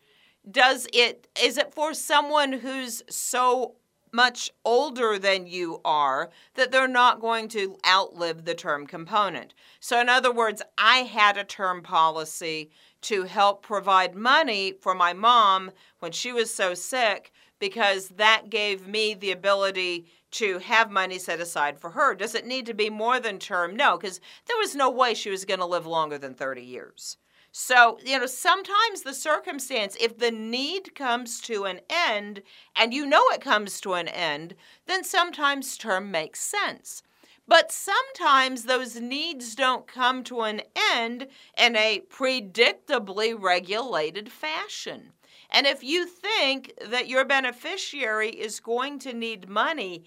Does 0.49 0.87
it 0.93 1.27
is 1.43 1.57
it 1.57 1.73
for 1.73 1.93
someone 1.93 2.53
who's 2.53 3.03
so 3.09 3.75
much 4.13 4.51
older 4.63 5.17
than 5.17 5.47
you 5.47 5.81
are 5.83 6.29
that 6.53 6.71
they're 6.71 6.87
not 6.87 7.19
going 7.19 7.47
to 7.49 7.75
outlive 7.85 8.45
the 8.45 8.53
term 8.53 8.85
component. 8.85 9.53
So, 9.79 9.99
in 9.99 10.07
other 10.07 10.31
words, 10.31 10.61
I 10.77 10.97
had 10.99 11.35
a 11.35 11.43
term 11.43 11.81
policy 11.81 12.69
to 13.01 13.23
help 13.23 13.63
provide 13.63 14.15
money 14.15 14.73
for 14.79 14.95
my 14.95 15.11
mom 15.11 15.71
when 15.99 16.11
she 16.11 16.31
was 16.31 16.53
so 16.53 16.73
sick 16.73 17.31
because 17.59 18.09
that 18.09 18.49
gave 18.49 18.87
me 18.87 19.13
the 19.13 19.31
ability 19.31 20.05
to 20.31 20.59
have 20.59 20.91
money 20.91 21.17
set 21.17 21.39
aside 21.39 21.79
for 21.79 21.91
her. 21.91 22.15
Does 22.15 22.35
it 22.35 22.45
need 22.45 22.65
to 22.65 22.73
be 22.73 22.89
more 22.89 23.19
than 23.19 23.39
term? 23.39 23.75
No, 23.75 23.97
because 23.97 24.19
there 24.47 24.57
was 24.57 24.75
no 24.75 24.89
way 24.89 25.13
she 25.13 25.29
was 25.29 25.45
going 25.45 25.59
to 25.59 25.65
live 25.65 25.85
longer 25.85 26.17
than 26.17 26.33
30 26.33 26.61
years. 26.61 27.17
So, 27.55 27.99
you 28.03 28.17
know, 28.19 28.25
sometimes 28.25 29.03
the 29.03 29.13
circumstance, 29.13 29.95
if 29.99 30.17
the 30.17 30.31
need 30.31 30.95
comes 30.95 31.39
to 31.41 31.65
an 31.65 31.81
end 31.87 32.41
and 32.75 32.91
you 32.93 33.05
know 33.05 33.23
it 33.29 33.41
comes 33.41 33.79
to 33.81 33.93
an 33.93 34.07
end, 34.07 34.55
then 34.87 35.03
sometimes 35.03 35.77
term 35.77 36.09
makes 36.09 36.39
sense. 36.39 37.03
But 37.47 37.71
sometimes 37.71 38.63
those 38.63 38.99
needs 38.99 39.53
don't 39.53 39.85
come 39.85 40.23
to 40.23 40.41
an 40.41 40.63
end 40.95 41.27
in 41.55 41.75
a 41.75 42.01
predictably 42.09 43.35
regulated 43.39 44.31
fashion. 44.31 45.13
And 45.51 45.67
if 45.67 45.83
you 45.83 46.07
think 46.07 46.73
that 46.83 47.07
your 47.07 47.23
beneficiary 47.23 48.29
is 48.31 48.59
going 48.59 48.97
to 48.99 49.13
need 49.13 49.47
money 49.47 50.05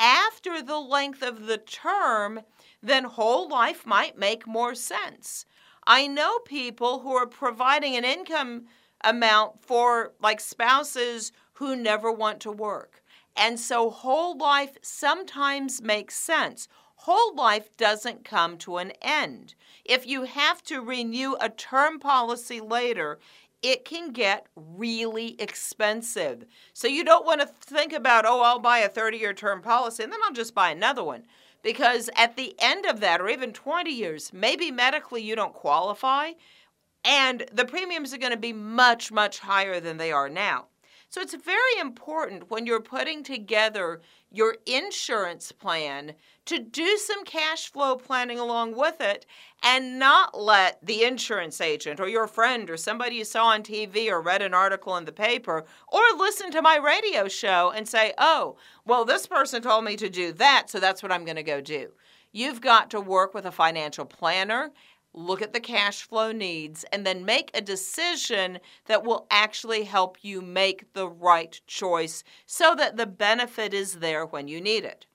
after 0.00 0.60
the 0.62 0.80
length 0.80 1.22
of 1.22 1.46
the 1.46 1.58
term, 1.58 2.40
then 2.82 3.04
whole 3.04 3.48
life 3.48 3.86
might 3.86 4.18
make 4.18 4.48
more 4.48 4.74
sense. 4.74 5.46
I 5.90 6.06
know 6.06 6.38
people 6.40 7.00
who 7.00 7.16
are 7.16 7.26
providing 7.26 7.96
an 7.96 8.04
income 8.04 8.66
amount 9.02 9.64
for 9.64 10.12
like 10.20 10.38
spouses 10.38 11.32
who 11.54 11.74
never 11.74 12.12
want 12.12 12.40
to 12.40 12.52
work. 12.52 13.02
And 13.34 13.58
so 13.58 13.88
whole 13.88 14.36
life 14.36 14.76
sometimes 14.82 15.80
makes 15.80 16.14
sense. 16.14 16.68
Whole 16.96 17.34
life 17.34 17.74
doesn't 17.78 18.22
come 18.22 18.58
to 18.58 18.76
an 18.76 18.92
end. 19.00 19.54
If 19.82 20.06
you 20.06 20.24
have 20.24 20.62
to 20.64 20.82
renew 20.82 21.36
a 21.40 21.48
term 21.48 21.98
policy 21.98 22.60
later, 22.60 23.18
it 23.62 23.86
can 23.86 24.12
get 24.12 24.46
really 24.54 25.40
expensive. 25.40 26.44
So 26.74 26.86
you 26.86 27.02
don't 27.02 27.24
want 27.24 27.40
to 27.40 27.46
think 27.46 27.94
about, 27.94 28.26
oh, 28.26 28.42
I'll 28.42 28.58
buy 28.58 28.80
a 28.80 28.90
30 28.90 29.16
year 29.16 29.32
term 29.32 29.62
policy 29.62 30.02
and 30.02 30.12
then 30.12 30.20
I'll 30.26 30.34
just 30.34 30.54
buy 30.54 30.68
another 30.70 31.02
one 31.02 31.24
because 31.62 32.10
at 32.16 32.36
the 32.36 32.54
end 32.58 32.86
of 32.86 33.00
that, 33.00 33.20
or 33.20 33.28
even 33.28 33.52
20 33.52 33.90
years, 33.90 34.32
maybe 34.32 34.70
medically 34.70 35.22
you 35.22 35.36
don't 35.36 35.54
qualify, 35.54 36.32
and 37.04 37.46
the 37.52 37.64
premiums 37.64 38.12
are 38.12 38.18
going 38.18 38.32
to 38.32 38.38
be 38.38 38.52
much, 38.52 39.10
much 39.10 39.38
higher 39.38 39.80
than 39.80 39.96
they 39.96 40.12
are 40.12 40.28
now. 40.28 40.66
So 41.10 41.22
it's 41.22 41.34
very 41.34 41.78
important 41.80 42.50
when 42.50 42.66
you're 42.66 42.80
putting 42.82 43.22
together 43.22 44.02
your 44.30 44.58
insurance 44.66 45.52
plan 45.52 46.12
to 46.44 46.58
do 46.58 46.98
some 46.98 47.24
cash 47.24 47.72
flow 47.72 47.96
planning 47.96 48.38
along 48.38 48.76
with 48.76 49.00
it 49.00 49.24
and 49.62 49.98
not 49.98 50.38
let 50.38 50.84
the 50.84 51.04
insurance 51.04 51.62
agent 51.62 51.98
or 51.98 52.08
your 52.08 52.26
friend 52.26 52.68
or 52.68 52.76
somebody 52.76 53.16
you 53.16 53.24
saw 53.24 53.46
on 53.46 53.62
TV 53.62 54.10
or 54.10 54.20
read 54.20 54.42
an 54.42 54.52
article 54.52 54.98
in 54.98 55.06
the 55.06 55.12
paper 55.12 55.64
or 55.90 56.02
listen 56.18 56.50
to 56.50 56.60
my 56.60 56.76
radio 56.76 57.26
show 57.26 57.70
and 57.70 57.88
say, 57.88 58.12
oh, 58.18 58.56
well, 58.84 59.06
this 59.06 59.26
person 59.26 59.62
told 59.62 59.84
me 59.84 59.96
to 59.96 60.10
do 60.10 60.32
that, 60.32 60.68
so 60.68 60.78
that's 60.78 61.02
what 61.02 61.10
I'm 61.10 61.24
going 61.24 61.36
to 61.36 61.42
go 61.42 61.62
do. 61.62 61.88
You've 62.32 62.60
got 62.60 62.90
to 62.90 63.00
work 63.00 63.32
with 63.32 63.46
a 63.46 63.52
financial 63.52 64.04
planner 64.04 64.72
look 65.12 65.42
at 65.42 65.52
the 65.52 65.60
cash 65.60 66.02
flow 66.02 66.32
needs, 66.32 66.84
and 66.92 67.06
then 67.06 67.24
make 67.24 67.50
a 67.54 67.60
decision 67.60 68.58
that 68.86 69.04
will 69.04 69.26
actually 69.30 69.84
help 69.84 70.18
you 70.22 70.40
make 70.40 70.92
the 70.92 71.08
right 71.08 71.60
choice 71.66 72.22
so 72.46 72.74
that 72.74 72.96
the 72.96 73.06
benefit 73.06 73.74
is 73.74 73.94
there 73.94 74.24
when 74.24 74.48
you 74.48 74.60
need 74.60 74.84
it. 74.84 75.06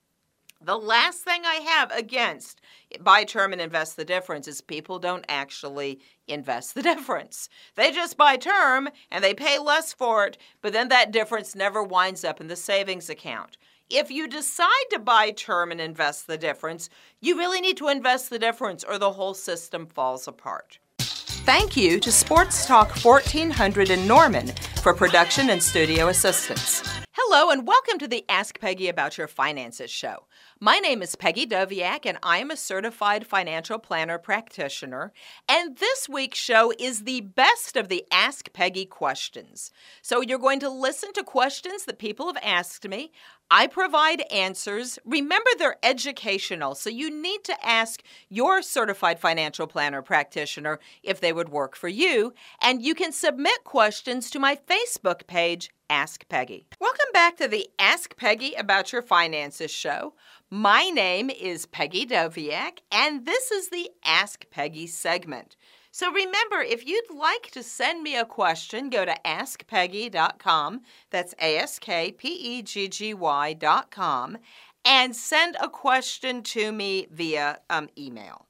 The 0.60 0.78
last 0.78 1.18
thing 1.18 1.44
I 1.44 1.56
have 1.56 1.90
against 1.92 2.62
buy 3.00 3.24
term 3.24 3.52
and 3.52 3.60
invest 3.60 3.96
the 3.96 4.04
difference 4.04 4.48
is 4.48 4.62
people 4.62 4.98
don't 4.98 5.26
actually 5.28 6.00
invest 6.26 6.74
the 6.74 6.82
difference. 6.94 7.50
They 7.74 7.92
just 7.92 8.16
buy 8.16 8.36
term 8.36 8.88
and 9.10 9.22
they 9.22 9.34
pay 9.34 9.58
less 9.58 9.92
for 9.92 10.26
it, 10.26 10.38
but 10.62 10.72
then 10.72 10.88
that 10.88 11.12
difference 11.12 11.54
never 11.54 11.82
winds 11.82 12.24
up 12.24 12.40
in 12.40 12.46
the 12.46 12.56
savings 12.56 13.10
account. 13.10 13.58
If 13.90 14.10
you 14.10 14.28
decide 14.28 14.70
to 14.92 14.98
buy 14.98 15.30
term 15.30 15.70
and 15.70 15.78
invest 15.78 16.26
the 16.26 16.38
difference, 16.38 16.88
you 17.20 17.36
really 17.36 17.60
need 17.60 17.76
to 17.76 17.88
invest 17.88 18.30
the 18.30 18.38
difference 18.38 18.82
or 18.82 18.98
the 18.98 19.12
whole 19.12 19.34
system 19.34 19.86
falls 19.86 20.26
apart. 20.26 20.78
Thank 20.98 21.76
you 21.76 22.00
to 22.00 22.10
Sports 22.10 22.64
Talk 22.64 22.96
1400 23.04 23.90
in 23.90 24.06
Norman 24.06 24.52
for 24.82 24.94
production 24.94 25.50
and 25.50 25.62
studio 25.62 26.08
assistance. 26.08 26.82
Hello, 27.12 27.50
and 27.50 27.66
welcome 27.66 27.98
to 27.98 28.08
the 28.08 28.24
Ask 28.28 28.58
Peggy 28.58 28.88
About 28.88 29.18
Your 29.18 29.28
Finances 29.28 29.90
show. 29.90 30.26
My 30.60 30.78
name 30.78 31.02
is 31.02 31.16
Peggy 31.16 31.46
Doviak, 31.46 32.06
and 32.06 32.18
I 32.22 32.38
am 32.38 32.50
a 32.50 32.56
certified 32.56 33.26
financial 33.26 33.78
planner 33.78 34.18
practitioner. 34.18 35.12
And 35.48 35.76
this 35.78 36.08
week's 36.08 36.38
show 36.38 36.72
is 36.78 37.02
the 37.02 37.22
best 37.22 37.76
of 37.76 37.88
the 37.88 38.04
Ask 38.10 38.52
Peggy 38.52 38.86
questions. 38.86 39.70
So 40.00 40.22
you're 40.22 40.38
going 40.38 40.60
to 40.60 40.68
listen 40.68 41.12
to 41.14 41.24
questions 41.24 41.84
that 41.84 41.98
people 41.98 42.26
have 42.26 42.42
asked 42.42 42.88
me. 42.88 43.12
I 43.50 43.66
provide 43.66 44.22
answers. 44.32 44.98
Remember, 45.04 45.50
they're 45.58 45.76
educational, 45.82 46.74
so 46.74 46.90
you 46.90 47.10
need 47.10 47.44
to 47.44 47.66
ask 47.66 48.02
your 48.28 48.62
certified 48.62 49.20
financial 49.20 49.66
planner 49.66 50.02
practitioner 50.02 50.80
if 51.02 51.20
they 51.20 51.32
would 51.32 51.50
work 51.50 51.76
for 51.76 51.88
you. 51.88 52.32
And 52.60 52.82
you 52.82 52.94
can 52.94 53.12
submit 53.12 53.64
questions 53.64 54.30
to 54.30 54.38
my 54.38 54.56
Facebook 54.56 55.26
page, 55.26 55.70
Ask 55.90 56.26
Peggy. 56.28 56.66
Welcome 56.80 57.12
back 57.12 57.36
to 57.36 57.46
the 57.46 57.68
Ask 57.78 58.16
Peggy 58.16 58.54
About 58.54 58.92
Your 58.92 59.02
Finances 59.02 59.70
show. 59.70 60.14
My 60.50 60.84
name 60.84 61.30
is 61.30 61.66
Peggy 61.66 62.06
Doviak, 62.06 62.78
and 62.90 63.26
this 63.26 63.50
is 63.50 63.68
the 63.68 63.90
Ask 64.04 64.46
Peggy 64.50 64.86
segment. 64.86 65.56
So 65.94 66.10
remember, 66.10 66.60
if 66.60 66.84
you'd 66.84 67.14
like 67.14 67.52
to 67.52 67.62
send 67.62 68.02
me 68.02 68.16
a 68.16 68.24
question, 68.24 68.90
go 68.90 69.04
to 69.04 69.14
askpeggy.com. 69.24 70.80
That's 71.10 71.36
A 71.40 71.56
S 71.56 71.78
K 71.78 72.10
P 72.10 72.26
E 72.30 72.62
G 72.62 72.88
G 72.88 73.14
Y.com 73.14 74.38
and 74.84 75.14
send 75.14 75.56
a 75.60 75.68
question 75.68 76.42
to 76.42 76.72
me 76.72 77.06
via 77.12 77.60
um, 77.70 77.88
email. 77.96 78.46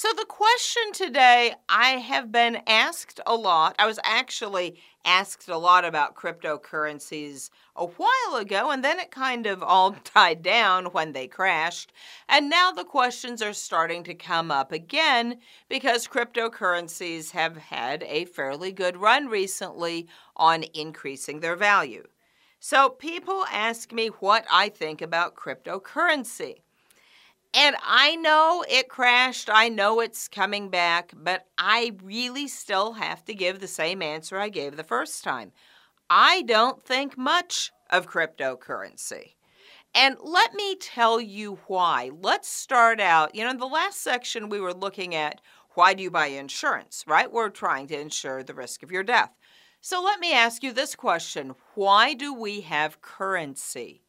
So, 0.00 0.10
the 0.16 0.26
question 0.26 0.92
today, 0.92 1.54
I 1.68 1.96
have 1.96 2.30
been 2.30 2.62
asked 2.68 3.18
a 3.26 3.34
lot. 3.34 3.74
I 3.80 3.86
was 3.86 3.98
actually 4.04 4.78
asked 5.04 5.48
a 5.48 5.58
lot 5.58 5.84
about 5.84 6.14
cryptocurrencies 6.14 7.50
a 7.74 7.86
while 7.86 8.36
ago, 8.36 8.70
and 8.70 8.84
then 8.84 9.00
it 9.00 9.10
kind 9.10 9.44
of 9.44 9.60
all 9.60 9.96
died 10.14 10.40
down 10.40 10.92
when 10.92 11.14
they 11.14 11.26
crashed. 11.26 11.92
And 12.28 12.48
now 12.48 12.70
the 12.70 12.84
questions 12.84 13.42
are 13.42 13.52
starting 13.52 14.04
to 14.04 14.14
come 14.14 14.52
up 14.52 14.70
again 14.70 15.40
because 15.68 16.06
cryptocurrencies 16.06 17.32
have 17.32 17.56
had 17.56 18.04
a 18.04 18.26
fairly 18.26 18.70
good 18.70 18.98
run 18.98 19.26
recently 19.26 20.06
on 20.36 20.62
increasing 20.74 21.40
their 21.40 21.56
value. 21.56 22.06
So, 22.60 22.88
people 22.88 23.46
ask 23.50 23.92
me 23.92 24.06
what 24.20 24.46
I 24.48 24.68
think 24.68 25.02
about 25.02 25.34
cryptocurrency. 25.34 26.58
And 27.54 27.76
I 27.82 28.16
know 28.16 28.64
it 28.68 28.88
crashed. 28.88 29.48
I 29.50 29.68
know 29.68 30.00
it's 30.00 30.28
coming 30.28 30.68
back, 30.68 31.12
but 31.16 31.46
I 31.56 31.92
really 32.02 32.46
still 32.46 32.92
have 32.92 33.24
to 33.24 33.34
give 33.34 33.58
the 33.58 33.66
same 33.68 34.02
answer 34.02 34.38
I 34.38 34.50
gave 34.50 34.76
the 34.76 34.84
first 34.84 35.24
time. 35.24 35.52
I 36.10 36.42
don't 36.42 36.82
think 36.82 37.16
much 37.16 37.72
of 37.90 38.08
cryptocurrency. 38.08 39.34
And 39.94 40.16
let 40.22 40.54
me 40.54 40.76
tell 40.76 41.20
you 41.20 41.58
why. 41.66 42.10
Let's 42.20 42.48
start 42.48 43.00
out. 43.00 43.34
You 43.34 43.44
know, 43.44 43.50
in 43.50 43.58
the 43.58 43.66
last 43.66 44.02
section, 44.02 44.48
we 44.48 44.60
were 44.60 44.74
looking 44.74 45.14
at 45.14 45.40
why 45.70 45.94
do 45.94 46.02
you 46.02 46.10
buy 46.10 46.26
insurance, 46.26 47.04
right? 47.06 47.32
We're 47.32 47.50
trying 47.50 47.86
to 47.88 47.98
insure 47.98 48.42
the 48.42 48.54
risk 48.54 48.82
of 48.82 48.92
your 48.92 49.02
death. 49.02 49.30
So 49.80 50.02
let 50.02 50.20
me 50.20 50.32
ask 50.32 50.62
you 50.62 50.72
this 50.72 50.94
question 50.94 51.54
Why 51.74 52.14
do 52.14 52.34
we 52.34 52.62
have 52.62 53.00
currency? 53.00 54.02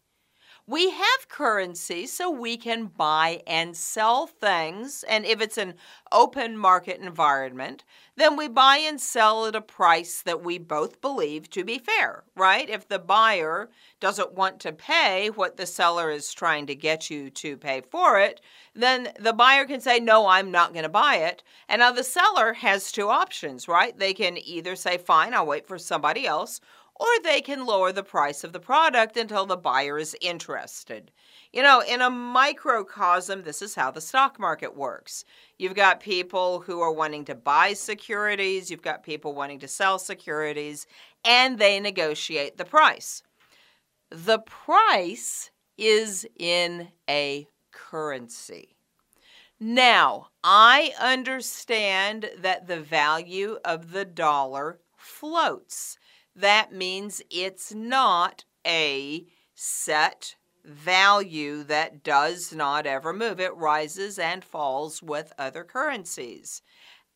We 0.69 0.91
have 0.91 1.29
currency 1.29 2.05
so 2.05 2.29
we 2.29 2.55
can 2.55 2.91
buy 2.95 3.41
and 3.47 3.75
sell 3.75 4.27
things. 4.27 5.03
And 5.09 5.25
if 5.25 5.41
it's 5.41 5.57
an 5.57 5.73
open 6.11 6.55
market 6.55 7.01
environment, 7.01 7.83
then 8.17 8.37
we 8.37 8.47
buy 8.47 8.77
and 8.77 9.01
sell 9.01 9.47
at 9.47 9.55
a 9.55 9.61
price 9.61 10.21
that 10.21 10.43
we 10.43 10.59
both 10.59 11.01
believe 11.01 11.49
to 11.51 11.63
be 11.63 11.79
fair, 11.79 12.23
right? 12.35 12.69
If 12.69 12.87
the 12.87 12.99
buyer 12.99 13.71
doesn't 13.99 14.33
want 14.33 14.59
to 14.59 14.71
pay 14.71 15.31
what 15.31 15.57
the 15.57 15.65
seller 15.65 16.11
is 16.11 16.31
trying 16.35 16.67
to 16.67 16.75
get 16.75 17.09
you 17.09 17.31
to 17.31 17.57
pay 17.57 17.81
for 17.81 18.19
it, 18.19 18.39
then 18.75 19.09
the 19.19 19.33
buyer 19.33 19.65
can 19.65 19.81
say, 19.81 19.99
No, 19.99 20.27
I'm 20.27 20.51
not 20.51 20.73
going 20.73 20.83
to 20.83 20.89
buy 20.89 21.15
it. 21.15 21.41
And 21.67 21.79
now 21.79 21.93
the 21.93 22.03
seller 22.03 22.53
has 22.53 22.91
two 22.91 23.09
options, 23.09 23.67
right? 23.67 23.97
They 23.97 24.13
can 24.13 24.37
either 24.37 24.75
say, 24.75 24.99
Fine, 24.99 25.33
I'll 25.33 25.47
wait 25.47 25.65
for 25.65 25.79
somebody 25.79 26.27
else 26.27 26.61
or 26.99 27.07
they 27.23 27.41
can 27.41 27.65
lower 27.65 27.91
the 27.91 28.03
price 28.03 28.43
of 28.43 28.51
the 28.51 28.59
product 28.59 29.15
until 29.15 29.45
the 29.45 29.55
buyer 29.55 29.97
is 29.97 30.17
interested. 30.21 31.11
You 31.53 31.63
know, 31.63 31.81
in 31.81 32.01
a 32.01 32.09
microcosm, 32.09 33.43
this 33.43 33.61
is 33.61 33.73
how 33.73 33.89
the 33.89 34.01
stock 34.01 34.39
market 34.39 34.75
works. 34.75 35.23
You've 35.57 35.75
got 35.75 35.99
people 35.99 36.59
who 36.59 36.81
are 36.81 36.91
wanting 36.91 37.25
to 37.25 37.35
buy 37.35 37.73
securities, 37.73 38.69
you've 38.69 38.81
got 38.81 39.03
people 39.03 39.33
wanting 39.33 39.59
to 39.59 39.67
sell 39.67 39.97
securities, 39.97 40.85
and 41.23 41.57
they 41.57 41.79
negotiate 41.79 42.57
the 42.57 42.65
price. 42.65 43.23
The 44.09 44.39
price 44.39 45.51
is 45.77 46.27
in 46.37 46.89
a 47.09 47.47
currency. 47.71 48.75
Now, 49.59 50.29
I 50.43 50.93
understand 50.99 52.29
that 52.39 52.67
the 52.67 52.79
value 52.79 53.57
of 53.63 53.91
the 53.91 54.05
dollar 54.05 54.79
floats 54.97 55.98
that 56.39 56.73
means 56.73 57.21
it's 57.29 57.73
not 57.73 58.45
a 58.65 59.25
set 59.53 60.35
value 60.63 61.63
that 61.63 62.03
does 62.03 62.53
not 62.53 62.85
ever 62.85 63.13
move. 63.13 63.39
It 63.39 63.55
rises 63.55 64.19
and 64.19 64.43
falls 64.43 65.01
with 65.01 65.33
other 65.37 65.63
currencies. 65.63 66.61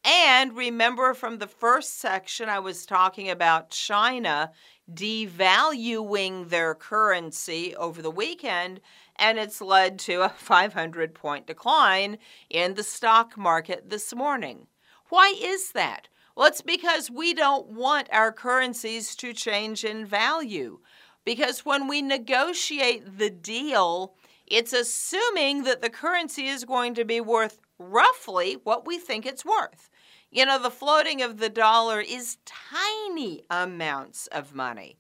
And 0.04 0.56
remember 0.58 1.14
from 1.14 1.38
the 1.38 1.48
first 1.48 2.00
section, 2.00 2.50
I 2.50 2.60
was 2.60 2.86
talking 2.86 3.30
about 3.30 3.70
China 3.70 4.52
devaluing 4.92 6.50
their 6.50 6.76
currency 6.76 7.74
over 7.76 8.02
the 8.02 8.12
weekend, 8.12 8.82
and 9.16 9.40
it's 9.40 9.62
led 9.62 10.00
to 10.00 10.24
a 10.24 10.30
500 10.38 11.16
point 11.16 11.48
decline 11.48 12.18
in 12.50 12.74
the 12.74 12.84
stock 12.84 13.38
market 13.38 13.90
this 13.90 14.14
morning. 14.14 14.68
Why 15.10 15.34
is 15.40 15.72
that? 15.72 16.10
Well, 16.36 16.48
it's 16.48 16.62
because 16.62 17.12
we 17.12 17.34
don't 17.34 17.68
want 17.68 18.10
our 18.12 18.32
currencies 18.32 19.16
to 19.18 19.34
change 19.34 19.84
in 19.84 20.06
value. 20.06 20.80
Because 21.26 21.66
when 21.66 21.88
we 21.88 22.02
negotiate 22.02 23.18
the 23.18 23.30
deal, 23.30 24.16
it's 24.48 24.74
assuming 24.74 25.64
that 25.64 25.82
the 25.82 25.90
currency 25.90 26.48
is 26.48 26.66
going 26.66 26.96
to 26.96 27.06
be 27.06 27.22
worth 27.22 27.60
roughly 27.80 28.58
what 28.64 28.86
we 28.86 28.98
think 28.98 29.26
it's 29.26 29.46
worth. 29.46 29.90
You 30.32 30.46
know, 30.46 30.62
the 30.62 30.72
floating 30.72 31.22
of 31.22 31.38
the 31.38 31.50
dollar 31.50 32.02
is 32.02 32.38
tiny 32.46 33.44
amounts 33.50 34.28
of 34.28 34.56
money. 34.56 34.98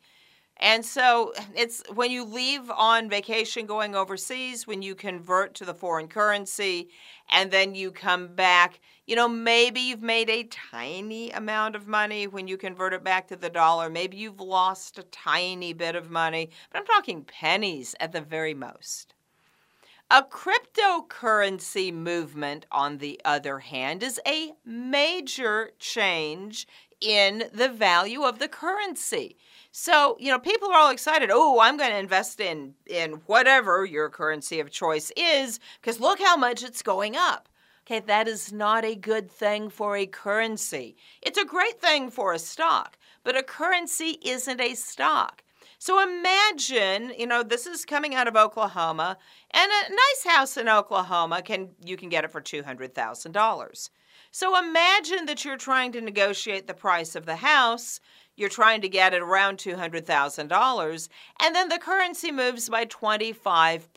And 0.63 0.85
so 0.85 1.33
it's 1.53 1.83
when 1.93 2.09
you 2.09 2.23
leave 2.23 2.71
on 2.71 3.09
vacation 3.09 3.65
going 3.65 3.95
overseas, 3.95 4.65
when 4.65 4.81
you 4.81 4.95
convert 4.95 5.55
to 5.55 5.65
the 5.65 5.73
foreign 5.73 6.07
currency, 6.07 6.87
and 7.29 7.51
then 7.51 7.75
you 7.75 7.91
come 7.91 8.33
back, 8.33 8.79
you 9.05 9.17
know, 9.17 9.27
maybe 9.27 9.81
you've 9.81 10.01
made 10.01 10.29
a 10.29 10.45
tiny 10.45 11.31
amount 11.31 11.75
of 11.75 11.85
money 11.85 12.27
when 12.27 12.47
you 12.47 12.55
convert 12.55 12.93
it 12.93 13.03
back 13.03 13.27
to 13.27 13.35
the 13.35 13.49
dollar. 13.49 13.89
Maybe 13.89 14.15
you've 14.15 14.39
lost 14.39 14.97
a 14.97 15.03
tiny 15.03 15.73
bit 15.73 15.97
of 15.97 16.09
money, 16.09 16.49
but 16.71 16.79
I'm 16.79 16.85
talking 16.85 17.25
pennies 17.25 17.93
at 17.99 18.13
the 18.13 18.21
very 18.21 18.53
most. 18.53 19.15
A 20.09 20.23
cryptocurrency 20.23 21.93
movement, 21.93 22.67
on 22.71 22.99
the 22.99 23.19
other 23.25 23.59
hand, 23.59 24.01
is 24.01 24.17
a 24.25 24.53
major 24.63 25.71
change 25.77 26.67
in 27.03 27.43
the 27.53 27.69
value 27.69 28.23
of 28.23 28.39
the 28.39 28.47
currency. 28.47 29.37
So, 29.71 30.17
you 30.19 30.31
know, 30.31 30.39
people 30.39 30.69
are 30.69 30.77
all 30.77 30.91
excited. 30.91 31.29
Oh, 31.31 31.59
I'm 31.59 31.77
going 31.77 31.91
to 31.91 31.97
invest 31.97 32.39
in 32.39 32.75
in 32.85 33.13
whatever 33.25 33.85
your 33.85 34.09
currency 34.09 34.59
of 34.59 34.71
choice 34.71 35.11
is 35.17 35.59
because 35.81 35.99
look 35.99 36.19
how 36.19 36.37
much 36.37 36.63
it's 36.63 36.81
going 36.81 37.15
up. 37.15 37.49
Okay, 37.85 37.99
that 37.99 38.29
is 38.29 38.53
not 38.53 38.85
a 38.85 38.95
good 38.95 39.29
thing 39.29 39.69
for 39.69 39.97
a 39.97 40.05
currency. 40.05 40.95
It's 41.21 41.37
a 41.37 41.45
great 41.45 41.81
thing 41.81 42.11
for 42.11 42.31
a 42.31 42.39
stock, 42.39 42.97
but 43.23 43.35
a 43.35 43.43
currency 43.43 44.19
isn't 44.23 44.61
a 44.61 44.75
stock. 44.75 45.43
So 45.79 46.01
imagine, 46.01 47.11
you 47.17 47.27
know, 47.27 47.43
this 47.43 47.67
is 47.67 47.83
coming 47.83 48.15
out 48.15 48.29
of 48.29 48.37
Oklahoma, 48.37 49.17
and 49.51 49.69
a 49.69 49.89
nice 49.89 50.33
house 50.33 50.55
in 50.55 50.69
Oklahoma 50.69 51.41
can 51.41 51.71
you 51.83 51.97
can 51.97 52.07
get 52.07 52.23
it 52.23 52.31
for 52.31 52.39
$200,000. 52.39 53.89
So 54.35 54.57
imagine 54.57 55.27
that 55.27 55.45
you're 55.45 55.57
trying 55.57 55.91
to 55.91 56.01
negotiate 56.01 56.65
the 56.65 56.73
price 56.73 57.15
of 57.15 57.27
the 57.27 57.35
house, 57.35 57.99
you're 58.35 58.49
trying 58.49 58.81
to 58.81 58.89
get 58.89 59.13
it 59.13 59.21
around 59.21 59.59
$200,000, 59.59 61.09
and 61.39 61.55
then 61.55 61.69
the 61.69 61.77
currency 61.77 62.31
moves 62.31 62.67
by 62.67 62.85
25%. 62.85 63.89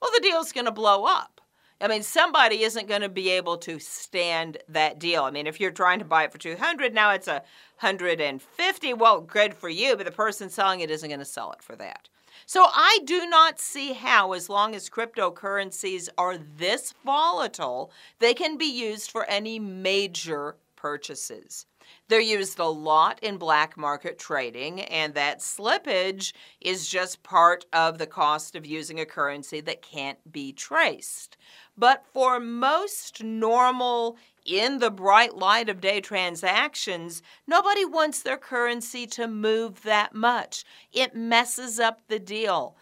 Well, 0.00 0.10
the 0.14 0.20
deal's 0.22 0.52
going 0.52 0.66
to 0.66 0.70
blow 0.70 1.06
up. 1.06 1.40
I 1.80 1.88
mean, 1.88 2.04
somebody 2.04 2.62
isn't 2.62 2.86
going 2.86 3.00
to 3.00 3.08
be 3.08 3.30
able 3.30 3.56
to 3.58 3.80
stand 3.80 4.58
that 4.68 5.00
deal. 5.00 5.24
I 5.24 5.32
mean, 5.32 5.48
if 5.48 5.58
you're 5.58 5.72
trying 5.72 5.98
to 5.98 6.04
buy 6.04 6.22
it 6.22 6.30
for 6.30 6.38
200, 6.38 6.94
now 6.94 7.10
it's 7.10 7.26
a 7.26 7.42
150. 7.80 8.94
Well, 8.94 9.22
good 9.22 9.54
for 9.54 9.68
you, 9.68 9.96
but 9.96 10.06
the 10.06 10.12
person 10.12 10.48
selling 10.50 10.80
it 10.80 10.90
isn't 10.90 11.08
going 11.08 11.18
to 11.18 11.24
sell 11.24 11.50
it 11.50 11.64
for 11.64 11.74
that. 11.74 12.08
So 12.52 12.66
I 12.66 12.98
do 13.04 13.28
not 13.28 13.60
see 13.60 13.92
how, 13.92 14.32
as 14.32 14.48
long 14.48 14.74
as 14.74 14.90
cryptocurrencies 14.90 16.08
are 16.18 16.36
this 16.36 16.92
volatile, 17.04 17.92
they 18.18 18.34
can 18.34 18.58
be 18.58 18.64
used 18.64 19.12
for 19.12 19.24
any 19.26 19.60
major 19.60 20.56
purchases. 20.74 21.66
They're 22.08 22.20
used 22.20 22.58
a 22.58 22.64
lot 22.64 23.18
in 23.22 23.36
black 23.36 23.76
market 23.76 24.18
trading, 24.18 24.80
and 24.82 25.14
that 25.14 25.38
slippage 25.38 26.32
is 26.60 26.88
just 26.88 27.22
part 27.22 27.66
of 27.72 27.98
the 27.98 28.06
cost 28.06 28.56
of 28.56 28.66
using 28.66 28.98
a 28.98 29.06
currency 29.06 29.60
that 29.60 29.82
can't 29.82 30.18
be 30.32 30.52
traced. 30.52 31.36
But 31.76 32.04
for 32.12 32.40
most 32.40 33.22
normal, 33.22 34.16
in 34.44 34.78
the 34.78 34.90
bright 34.90 35.36
light 35.36 35.68
of 35.68 35.80
day 35.80 36.00
transactions, 36.00 37.22
nobody 37.46 37.84
wants 37.84 38.22
their 38.22 38.38
currency 38.38 39.06
to 39.06 39.28
move 39.28 39.82
that 39.82 40.14
much. 40.14 40.64
It 40.92 41.14
messes 41.14 41.78
up 41.78 42.00
the 42.08 42.18
deal 42.18 42.76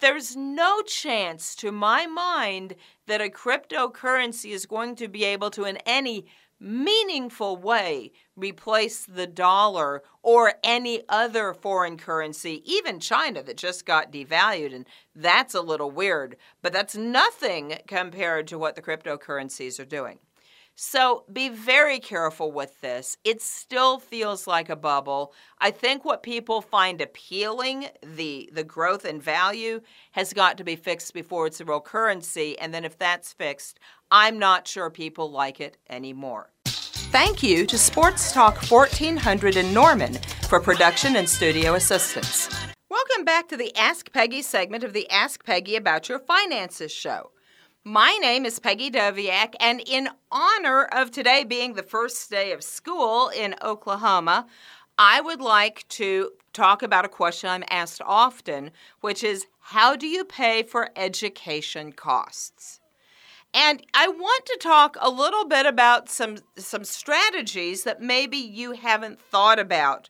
there's 0.00 0.34
no 0.34 0.80
chance 0.82 1.54
to 1.56 1.70
my 1.70 2.06
mind 2.06 2.74
that 3.06 3.20
a 3.20 3.28
cryptocurrency 3.28 4.50
is 4.50 4.66
going 4.66 4.96
to 4.96 5.08
be 5.08 5.24
able 5.24 5.50
to 5.50 5.64
in 5.64 5.76
any 5.78 6.24
meaningful 6.64 7.56
way 7.56 8.10
replace 8.36 9.04
the 9.04 9.26
dollar 9.26 10.02
or 10.22 10.54
any 10.64 11.02
other 11.08 11.52
foreign 11.52 11.98
currency, 11.98 12.62
even 12.64 12.98
China 12.98 13.42
that 13.42 13.56
just 13.56 13.84
got 13.84 14.10
devalued. 14.10 14.74
And 14.74 14.86
that's 15.14 15.54
a 15.54 15.60
little 15.60 15.90
weird, 15.90 16.36
but 16.62 16.72
that's 16.72 16.96
nothing 16.96 17.78
compared 17.86 18.46
to 18.48 18.58
what 18.58 18.74
the 18.74 18.82
cryptocurrencies 18.82 19.78
are 19.78 19.84
doing. 19.84 20.18
So 20.76 21.24
be 21.32 21.48
very 21.48 22.00
careful 22.00 22.50
with 22.50 22.80
this. 22.80 23.16
It 23.24 23.40
still 23.40 23.98
feels 23.98 24.46
like 24.46 24.68
a 24.68 24.76
bubble. 24.76 25.32
I 25.58 25.70
think 25.70 26.04
what 26.04 26.24
people 26.24 26.60
find 26.60 27.00
appealing, 27.00 27.86
the, 28.02 28.50
the 28.52 28.64
growth 28.64 29.04
and 29.04 29.22
value, 29.22 29.80
has 30.12 30.32
got 30.32 30.58
to 30.58 30.64
be 30.64 30.74
fixed 30.74 31.14
before 31.14 31.46
it's 31.46 31.60
a 31.60 31.64
real 31.64 31.80
currency. 31.80 32.58
And 32.58 32.74
then 32.74 32.84
if 32.84 32.98
that's 32.98 33.32
fixed, 33.32 33.78
I'm 34.10 34.38
not 34.38 34.66
sure 34.66 34.90
people 34.90 35.30
like 35.30 35.60
it 35.60 35.76
anymore. 35.88 36.50
Thank 36.66 37.44
you 37.44 37.64
to 37.66 37.78
Sports 37.78 38.32
Talk 38.32 38.56
1400 38.56 39.56
in 39.56 39.72
Norman 39.72 40.14
for 40.48 40.58
production 40.58 41.14
and 41.14 41.28
studio 41.28 41.74
assistance. 41.74 42.48
Welcome 42.90 43.24
back 43.24 43.46
to 43.48 43.56
the 43.56 43.76
Ask 43.76 44.12
Peggy 44.12 44.42
segment 44.42 44.82
of 44.82 44.92
the 44.92 45.08
Ask 45.08 45.44
Peggy 45.44 45.76
About 45.76 46.08
Your 46.08 46.18
Finances 46.18 46.90
show. 46.90 47.30
My 47.86 48.16
name 48.22 48.46
is 48.46 48.60
Peggy 48.60 48.90
Doviak, 48.90 49.52
and 49.60 49.82
in 49.86 50.08
honor 50.32 50.84
of 50.84 51.10
today 51.10 51.44
being 51.44 51.74
the 51.74 51.82
first 51.82 52.30
day 52.30 52.50
of 52.52 52.64
school 52.64 53.28
in 53.28 53.54
Oklahoma, 53.60 54.46
I 54.96 55.20
would 55.20 55.42
like 55.42 55.86
to 55.88 56.30
talk 56.54 56.82
about 56.82 57.04
a 57.04 57.10
question 57.10 57.50
I'm 57.50 57.62
asked 57.68 58.00
often, 58.02 58.70
which 59.02 59.22
is 59.22 59.48
how 59.60 59.96
do 59.96 60.06
you 60.06 60.24
pay 60.24 60.62
for 60.62 60.88
education 60.96 61.92
costs? 61.92 62.80
And 63.52 63.84
I 63.92 64.08
want 64.08 64.46
to 64.46 64.58
talk 64.62 64.96
a 64.98 65.10
little 65.10 65.44
bit 65.44 65.66
about 65.66 66.08
some 66.08 66.38
some 66.56 66.84
strategies 66.84 67.84
that 67.84 68.00
maybe 68.00 68.38
you 68.38 68.72
haven't 68.72 69.20
thought 69.20 69.58
about 69.58 70.08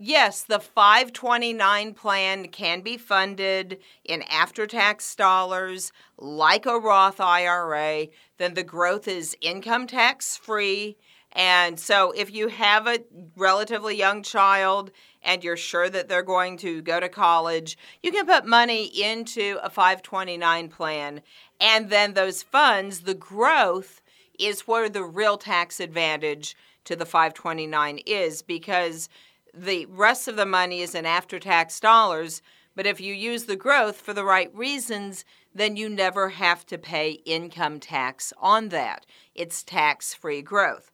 Yes, 0.00 0.44
the 0.44 0.60
529 0.60 1.92
plan 1.94 2.46
can 2.48 2.82
be 2.82 2.96
funded 2.96 3.80
in 4.04 4.22
after 4.30 4.64
tax 4.64 5.16
dollars 5.16 5.90
like 6.16 6.66
a 6.66 6.78
Roth 6.78 7.18
IRA. 7.18 8.06
Then 8.36 8.54
the 8.54 8.62
growth 8.62 9.08
is 9.08 9.36
income 9.40 9.88
tax 9.88 10.36
free. 10.36 10.96
And 11.32 11.80
so 11.80 12.12
if 12.12 12.32
you 12.32 12.46
have 12.46 12.86
a 12.86 13.00
relatively 13.34 13.96
young 13.96 14.22
child 14.22 14.92
and 15.20 15.42
you're 15.42 15.56
sure 15.56 15.90
that 15.90 16.08
they're 16.08 16.22
going 16.22 16.58
to 16.58 16.80
go 16.80 17.00
to 17.00 17.08
college, 17.08 17.76
you 18.00 18.12
can 18.12 18.24
put 18.24 18.46
money 18.46 18.84
into 18.84 19.58
a 19.64 19.68
529 19.68 20.68
plan. 20.68 21.22
And 21.60 21.90
then 21.90 22.14
those 22.14 22.44
funds, 22.44 23.00
the 23.00 23.14
growth, 23.14 24.00
is 24.38 24.60
where 24.60 24.88
the 24.88 25.02
real 25.02 25.38
tax 25.38 25.80
advantage 25.80 26.56
to 26.84 26.94
the 26.94 27.04
529 27.04 27.98
is 28.06 28.42
because 28.42 29.08
the 29.54 29.86
rest 29.86 30.28
of 30.28 30.36
the 30.36 30.46
money 30.46 30.80
is 30.80 30.94
in 30.94 31.06
after 31.06 31.38
tax 31.38 31.80
dollars. 31.80 32.42
But 32.74 32.86
if 32.86 33.00
you 33.00 33.12
use 33.12 33.44
the 33.44 33.56
growth 33.56 33.96
for 33.96 34.14
the 34.14 34.24
right 34.24 34.54
reasons, 34.54 35.24
then 35.54 35.76
you 35.76 35.88
never 35.88 36.28
have 36.28 36.64
to 36.66 36.78
pay 36.78 37.20
income 37.24 37.80
tax 37.80 38.32
on 38.38 38.68
that. 38.68 39.04
It's 39.34 39.64
tax 39.64 40.14
free 40.14 40.42
growth. 40.42 40.92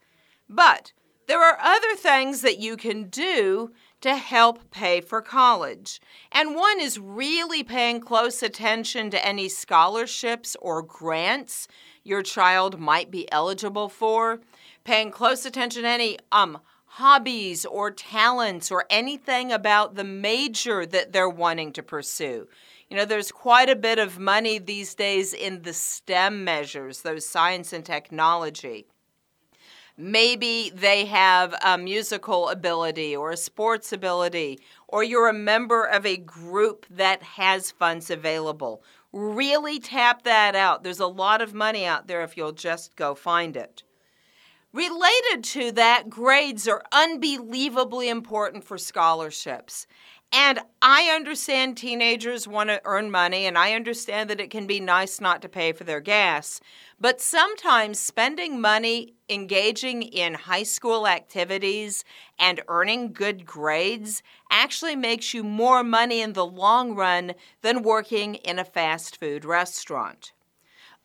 But 0.48 0.92
there 1.26 1.42
are 1.42 1.58
other 1.60 1.94
things 1.94 2.42
that 2.42 2.58
you 2.58 2.76
can 2.76 3.04
do 3.04 3.72
to 4.02 4.16
help 4.16 4.70
pay 4.70 5.00
for 5.00 5.22
college. 5.22 6.00
And 6.30 6.54
one 6.54 6.80
is 6.80 6.98
really 6.98 7.62
paying 7.62 8.00
close 8.00 8.42
attention 8.42 9.10
to 9.10 9.26
any 9.26 9.48
scholarships 9.48 10.56
or 10.60 10.82
grants 10.82 11.66
your 12.02 12.22
child 12.22 12.78
might 12.78 13.10
be 13.10 13.30
eligible 13.32 13.88
for, 13.88 14.40
paying 14.84 15.10
close 15.10 15.46
attention 15.46 15.84
to 15.84 15.88
any 15.88 16.18
um, 16.30 16.60
hobbies 16.98 17.64
or 17.64 17.90
talents 17.90 18.70
or 18.70 18.84
anything 18.88 19.50
about 19.50 19.96
the 19.96 20.04
major 20.04 20.86
that 20.86 21.12
they're 21.12 21.28
wanting 21.28 21.72
to 21.72 21.82
pursue. 21.82 22.46
You 22.88 22.96
know, 22.96 23.04
there's 23.04 23.32
quite 23.32 23.68
a 23.68 23.74
bit 23.74 23.98
of 23.98 24.20
money 24.20 24.60
these 24.60 24.94
days 24.94 25.32
in 25.32 25.62
the 25.62 25.72
STEM 25.72 26.44
measures, 26.44 27.00
those 27.00 27.26
science 27.26 27.72
and 27.72 27.84
technology. 27.84 28.86
Maybe 29.96 30.70
they 30.72 31.04
have 31.06 31.52
a 31.64 31.76
musical 31.76 32.48
ability 32.48 33.16
or 33.16 33.32
a 33.32 33.36
sports 33.36 33.92
ability, 33.92 34.60
or 34.86 35.02
you're 35.02 35.28
a 35.28 35.32
member 35.32 35.82
of 35.84 36.06
a 36.06 36.16
group 36.16 36.86
that 36.88 37.24
has 37.24 37.72
funds 37.72 38.08
available. 38.08 38.84
Really 39.12 39.80
tap 39.80 40.22
that 40.22 40.54
out. 40.54 40.84
There's 40.84 41.00
a 41.00 41.08
lot 41.08 41.42
of 41.42 41.54
money 41.54 41.84
out 41.84 42.06
there 42.06 42.22
if 42.22 42.36
you'll 42.36 42.52
just 42.52 42.94
go 42.94 43.16
find 43.16 43.56
it. 43.56 43.82
Related 44.74 45.44
to 45.44 45.70
that, 45.70 46.10
grades 46.10 46.66
are 46.66 46.82
unbelievably 46.90 48.08
important 48.08 48.64
for 48.64 48.76
scholarships. 48.76 49.86
And 50.32 50.58
I 50.82 51.12
understand 51.14 51.76
teenagers 51.76 52.48
want 52.48 52.70
to 52.70 52.80
earn 52.84 53.08
money, 53.08 53.46
and 53.46 53.56
I 53.56 53.74
understand 53.74 54.28
that 54.30 54.40
it 54.40 54.50
can 54.50 54.66
be 54.66 54.80
nice 54.80 55.20
not 55.20 55.42
to 55.42 55.48
pay 55.48 55.70
for 55.70 55.84
their 55.84 56.00
gas. 56.00 56.60
But 56.98 57.20
sometimes 57.20 58.00
spending 58.00 58.60
money 58.60 59.14
engaging 59.28 60.02
in 60.02 60.34
high 60.34 60.64
school 60.64 61.06
activities 61.06 62.04
and 62.36 62.60
earning 62.66 63.12
good 63.12 63.46
grades 63.46 64.24
actually 64.50 64.96
makes 64.96 65.32
you 65.32 65.44
more 65.44 65.84
money 65.84 66.20
in 66.20 66.32
the 66.32 66.44
long 66.44 66.96
run 66.96 67.34
than 67.62 67.84
working 67.84 68.34
in 68.34 68.58
a 68.58 68.64
fast 68.64 69.20
food 69.20 69.44
restaurant. 69.44 70.32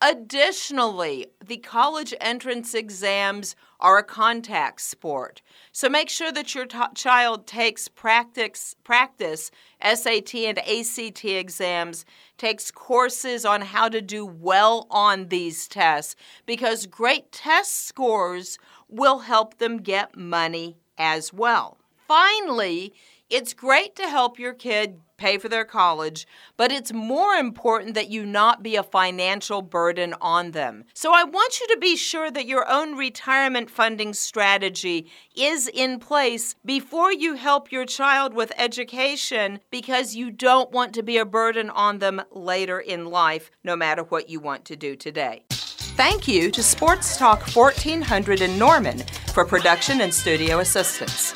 Additionally, 0.02 1.28
the 1.46 1.58
college 1.58 2.14
entrance 2.22 2.74
exams 2.74 3.58
are 3.82 3.98
a 3.98 4.04
contact 4.04 4.80
sport. 4.80 5.42
So 5.74 5.90
make 5.90 6.10
sure 6.10 6.32
that 6.32 6.56
your 6.56 6.66
t- 6.66 6.80
child 6.96 7.46
takes 7.46 7.90
practice, 7.90 8.76
practice 8.86 9.52
SAT 9.84 10.36
and 10.36 10.60
ACT 10.60 11.26
exams, 11.26 12.06
takes 12.38 12.72
courses 12.72 13.44
on 13.44 13.62
how 13.62 13.90
to 13.90 14.02
do 14.02 14.26
well 14.26 14.88
on 14.90 15.28
these 15.28 15.68
tests 15.68 16.16
because 16.46 16.86
great 16.86 17.34
test 17.34 17.86
scores 17.86 18.58
will 18.88 19.20
help 19.20 19.58
them 19.58 19.78
get 19.78 20.18
money 20.18 20.78
as 20.98 21.34
well. 21.34 21.78
Finally, 22.08 22.94
it's 23.30 23.54
great 23.54 23.98
to 23.98 24.10
help 24.10 24.40
your 24.40 24.54
kid 24.54 25.02
pay 25.20 25.38
for 25.38 25.50
their 25.50 25.66
college, 25.66 26.26
but 26.58 26.72
it's 26.72 26.92
more 26.92 27.34
important 27.34 27.94
that 27.94 28.10
you 28.10 28.26
not 28.26 28.64
be 28.64 28.76
a 28.76 28.82
financial 28.82 29.62
burden 29.62 30.16
on 30.20 30.52
them. 30.52 30.86
So 30.96 31.14
I 31.14 31.24
want 31.24 31.60
you 31.60 31.68
to 31.68 31.78
be 31.80 31.96
sure 31.96 32.32
that 32.32 32.48
your 32.48 32.68
own 32.68 32.98
retirement 32.98 33.70
funding 33.70 34.14
strategy 34.14 35.12
is 35.36 35.68
in 35.68 36.00
place 36.00 36.56
before 36.66 37.12
you 37.12 37.36
help 37.36 37.72
your 37.72 37.86
child 37.86 38.34
with 38.34 38.52
education 38.58 39.60
because 39.70 40.16
you 40.16 40.32
don't 40.32 40.72
want 40.72 40.94
to 40.96 41.04
be 41.04 41.18
a 41.18 41.26
burden 41.26 41.70
on 41.70 42.00
them 42.00 42.22
later 42.32 42.80
in 42.80 43.06
life, 43.06 43.52
no 43.64 43.76
matter 43.76 44.04
what 44.04 44.30
you 44.30 44.40
want 44.40 44.66
to 44.66 44.76
do 44.76 44.96
today. 44.96 45.44
Thank 45.50 46.30
you 46.30 46.50
to 46.52 46.64
Sports 46.64 47.18
Talk 47.18 47.42
1400 47.54 48.40
in 48.40 48.58
Norman 48.58 49.00
for 49.34 49.44
production 49.44 50.00
and 50.00 50.14
studio 50.14 50.60
assistance. 50.60 51.34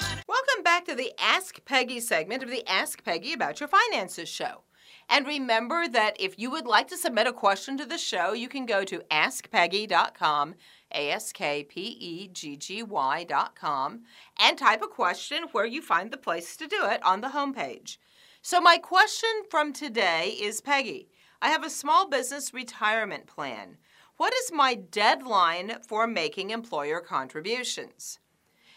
Back 0.84 0.98
to 0.98 1.02
the 1.02 1.14
Ask 1.18 1.64
Peggy 1.64 2.02
segment 2.02 2.44
of 2.44 2.50
the 2.50 2.70
Ask 2.70 3.06
Peggy 3.06 3.32
About 3.32 3.62
Your 3.62 3.70
Finances 3.70 4.28
show. 4.28 4.64
And 5.08 5.26
remember 5.26 5.88
that 5.88 6.18
if 6.20 6.38
you 6.38 6.52
would 6.52 6.66
like 6.66 6.90
to 6.90 6.98
submit 6.98 7.26
a 7.26 7.32
question 7.32 7.78
to 7.78 7.86
the 7.86 7.98
show, 7.98 8.34
you 8.34 8.50
can 8.50 8.66
go 8.66 8.84
to 8.84 9.00
askpeggy.com, 9.10 10.56
A 10.94 11.10
S 11.10 11.32
K 11.32 11.64
P 11.64 11.80
E 11.80 12.28
G 12.28 12.58
G 12.58 12.84
Y.com, 12.84 14.02
and 14.38 14.58
type 14.58 14.82
a 14.82 14.88
question 14.88 15.46
where 15.54 15.66
you 15.66 15.82
find 15.82 16.12
the 16.12 16.18
place 16.18 16.58
to 16.58 16.68
do 16.68 16.84
it 16.84 17.02
on 17.06 17.22
the 17.22 17.30
homepage. 17.30 17.96
So, 18.42 18.60
my 18.60 18.78
question 18.78 19.30
from 19.50 19.72
today 19.72 20.36
is 20.38 20.60
Peggy, 20.60 21.08
I 21.42 21.48
have 21.48 21.64
a 21.64 21.70
small 21.70 22.10
business 22.10 22.54
retirement 22.54 23.26
plan. 23.26 23.78
What 24.18 24.34
is 24.34 24.52
my 24.52 24.76
deadline 24.76 25.78
for 25.88 26.08
making 26.08 26.50
employer 26.50 27.00
contributions? 27.00 28.20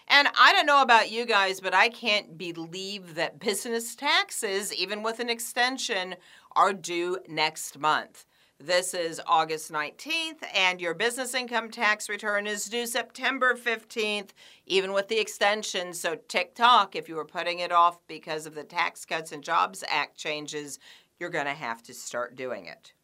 And 0.08 0.28
I 0.38 0.52
don't 0.52 0.66
know 0.66 0.82
about 0.82 1.10
you 1.10 1.26
guys, 1.26 1.60
but 1.60 1.74
I 1.74 1.88
can't 1.88 2.38
believe 2.38 3.14
that 3.16 3.40
business 3.40 3.94
taxes, 3.96 4.72
even 4.72 5.02
with 5.02 5.18
an 5.18 5.28
extension, 5.28 6.14
are 6.54 6.72
due 6.72 7.18
next 7.28 7.78
month. 7.78 8.24
This 8.58 8.94
is 8.94 9.20
August 9.26 9.70
19th, 9.70 10.42
and 10.54 10.80
your 10.80 10.94
business 10.94 11.34
income 11.34 11.70
tax 11.70 12.08
return 12.08 12.46
is 12.46 12.64
due 12.64 12.86
September 12.86 13.54
15th, 13.54 14.30
even 14.64 14.94
with 14.94 15.08
the 15.08 15.18
extension. 15.18 15.92
So, 15.92 16.14
TikTok, 16.14 16.96
if 16.96 17.06
you 17.06 17.16
were 17.16 17.26
putting 17.26 17.58
it 17.58 17.70
off 17.70 17.98
because 18.06 18.46
of 18.46 18.54
the 18.54 18.64
Tax 18.64 19.04
Cuts 19.04 19.32
and 19.32 19.44
Jobs 19.44 19.84
Act 19.88 20.16
changes, 20.16 20.78
you're 21.18 21.28
going 21.28 21.44
to 21.44 21.52
have 21.52 21.82
to 21.82 21.92
start 21.92 22.34
doing 22.34 22.64
it. 22.64 22.94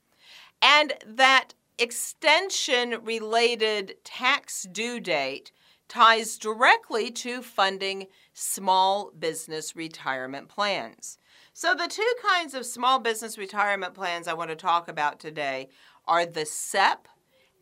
And 0.62 0.94
that 1.06 1.52
extension 1.78 3.04
related 3.04 3.96
tax 4.04 4.66
due 4.70 5.00
date 5.00 5.52
ties 5.92 6.38
directly 6.38 7.10
to 7.10 7.42
funding 7.42 8.06
small 8.32 9.12
business 9.18 9.76
retirement 9.76 10.48
plans. 10.48 11.18
So, 11.52 11.74
the 11.74 11.86
two 11.86 12.14
kinds 12.26 12.54
of 12.54 12.64
small 12.64 12.98
business 12.98 13.36
retirement 13.36 13.92
plans 13.92 14.26
I 14.26 14.32
want 14.32 14.48
to 14.48 14.56
talk 14.56 14.88
about 14.88 15.20
today 15.20 15.68
are 16.08 16.24
the 16.24 16.46
SEP 16.46 17.08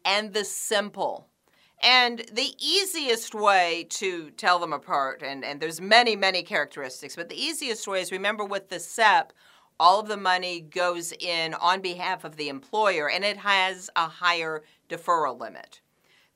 and 0.04 0.32
the 0.32 0.44
Simple. 0.44 1.26
And 1.82 2.20
the 2.32 2.54
easiest 2.60 3.34
way 3.34 3.88
to 3.90 4.30
tell 4.30 4.60
them 4.60 4.72
apart, 4.72 5.24
and, 5.24 5.44
and 5.44 5.58
there's 5.58 5.80
many, 5.80 6.14
many 6.14 6.44
characteristics, 6.44 7.16
but 7.16 7.30
the 7.30 7.42
easiest 7.42 7.88
way 7.88 8.00
is 8.00 8.12
remember 8.12 8.44
with 8.44 8.68
the 8.68 8.78
SEP, 8.78 9.32
all 9.80 9.98
of 9.98 10.06
the 10.06 10.16
money 10.16 10.60
goes 10.60 11.12
in 11.18 11.54
on 11.54 11.80
behalf 11.80 12.22
of 12.22 12.36
the 12.36 12.48
employer 12.48 13.10
and 13.10 13.24
it 13.24 13.38
has 13.38 13.90
a 13.96 14.06
higher 14.06 14.62
deferral 14.88 15.40
limit. 15.40 15.80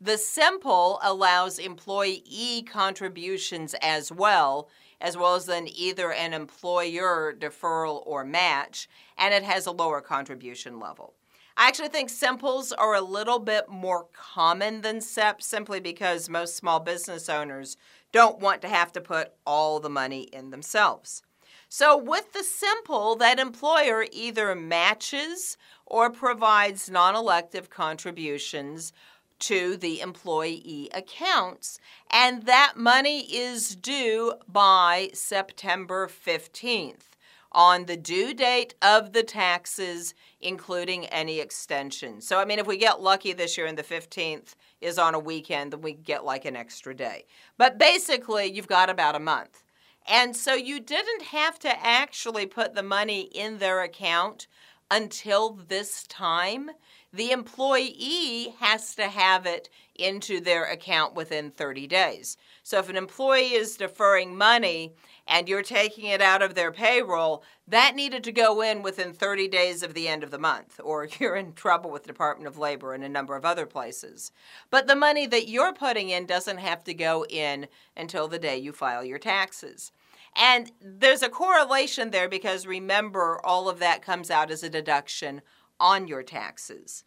The 0.05 0.19
Simple 0.19 1.01
allows 1.03 1.59
employee 1.59 2.63
contributions 2.71 3.75
as 3.81 4.13
well, 4.13 4.69
as 5.01 5.17
well 5.17 5.35
as 5.35 5.47
then 5.47 5.67
either 5.67 6.13
an 6.13 6.35
employer 6.35 7.33
deferral 7.33 8.03
or 8.05 8.23
match, 8.23 8.87
and 9.17 9.33
it 9.33 9.45
has 9.45 9.65
a 9.65 9.71
lower 9.71 10.03
contribution 10.03 10.79
level. 10.79 11.15
I 11.57 11.69
actually 11.69 11.89
think 11.89 12.11
simples 12.11 12.71
are 12.71 12.95
a 12.95 13.01
little 13.01 13.39
bit 13.39 13.71
more 13.71 14.09
common 14.13 14.83
than 14.83 15.01
SEP 15.01 15.41
simply 15.41 15.81
because 15.81 16.29
most 16.29 16.55
small 16.55 16.81
business 16.81 17.31
owners 17.31 17.79
don't 18.13 18.41
want 18.41 18.61
to 18.61 18.69
have 18.69 18.93
to 18.93 19.01
put 19.01 19.33
all 19.47 19.81
the 19.81 19.89
money 19.89 20.25
in 20.25 20.51
themselves. 20.51 21.23
So, 21.71 21.97
with 21.97 22.35
the 22.35 22.45
simple, 22.45 23.17
that 23.17 23.39
employer 23.39 24.05
either 24.13 24.55
matches 24.55 25.57
or 25.87 26.11
provides 26.11 26.91
non 26.91 27.17
elective 27.17 27.71
contributions 27.71 28.93
to 29.41 29.77
the 29.77 30.01
employee 30.01 30.89
accounts. 30.93 31.79
And 32.11 32.47
that 32.47 32.75
money 32.77 33.21
is 33.21 33.75
due 33.75 34.35
by 34.49 35.11
September 35.13 36.09
15th 36.09 37.15
on 37.55 37.87
the 37.87 37.97
due 37.97 38.35
date 38.35 38.75
of 38.83 39.13
the 39.13 39.23
taxes, 39.23 40.15
including 40.41 41.07
any 41.07 41.39
extension. 41.39 42.21
So, 42.21 42.39
I 42.39 42.45
mean, 42.45 42.59
if 42.59 42.67
we 42.67 42.77
get 42.77 43.01
lucky 43.01 43.33
this 43.33 43.57
year 43.57 43.67
and 43.67 43.79
the 43.79 43.83
15th 43.83 44.57
is 44.81 44.99
on 44.99 45.15
a 45.15 45.19
weekend, 45.19 45.73
then 45.73 45.81
we 45.81 45.93
get 45.93 46.25
like 46.25 46.45
an 46.45 46.57
extra 46.57 46.95
day. 46.95 47.27
But 47.57 47.79
basically, 47.79 48.47
you've 48.47 48.67
got 48.67 48.91
about 48.91 49.15
a 49.15 49.21
month. 49.21 49.63
And 50.07 50.37
so 50.37 50.55
you 50.55 50.81
didn't 50.81 51.23
have 51.23 51.59
to 51.61 51.85
actually 51.87 52.47
put 52.47 52.75
the 52.75 52.83
money 52.83 53.23
in 53.23 53.59
their 53.59 53.83
account 53.83 54.47
until 54.91 55.53
this 55.53 56.07
time 56.07 56.71
the 57.15 57.31
employee 57.31 58.55
has 58.59 58.97
to 58.97 59.07
have 59.07 59.47
it 59.47 59.69
into 59.95 60.41
their 60.41 60.65
account 60.65 61.15
within 61.15 61.53
30 61.53 61.87
days. 61.87 62.37
So 62.65 62.81
if 62.81 62.89
an 62.89 62.97
employee 62.97 63.53
is 63.53 63.77
deferring 63.77 64.37
money 64.37 64.95
and 65.29 65.49
you're 65.49 65.63
taking 65.63 66.07
it 66.07 66.21
out 66.21 66.43
of 66.43 66.57
their 66.57 66.73
payroll, 66.73 67.45
that 67.69 67.95
needed 67.95 68.25
to 68.25 68.33
go 68.33 68.61
in 68.61 68.83
within 68.83 69.13
30 69.13 69.47
days 69.47 69.85
of 69.85 69.95
the 69.95 70.09
end 70.09 70.25
of 70.25 70.33
the 70.33 70.39
month, 70.39 70.81
or 70.83 71.07
you're 71.21 71.37
in 71.37 71.53
trouble 71.53 71.91
with 71.91 72.03
the 72.03 72.09
Department 72.09 72.49
of 72.49 72.59
Labor 72.59 72.95
and 72.95 73.05
a 73.05 73.09
number 73.09 73.37
of 73.37 73.45
other 73.45 73.65
places. 73.67 74.33
But 74.69 74.89
the 74.89 74.97
money 74.97 75.27
that 75.29 75.49
you're 75.49 75.73
putting 75.73 76.09
in 76.09 76.27
doesn't 76.27 76.59
have 76.59 76.83
to 76.85 76.95
go 76.95 77.25
in 77.27 77.69
until 77.97 78.27
the 78.27 78.41
day 78.41 78.59
you 78.59 78.73
file 78.73 79.05
your 79.05 79.21
taxes. 79.21 79.93
And 80.35 80.73
there's 80.83 81.23
a 81.23 81.29
correlation 81.29 82.11
there 82.11 82.29
because 82.29 82.67
remember, 82.67 83.41
all 83.45 83.69
of 83.69 83.79
that 83.79 84.03
comes 84.03 84.33
out 84.33 84.51
as 84.51 84.65
a 84.65 84.69
deduction 84.69 85.43
on 85.81 86.07
your 86.09 86.23
taxes. 86.23 87.05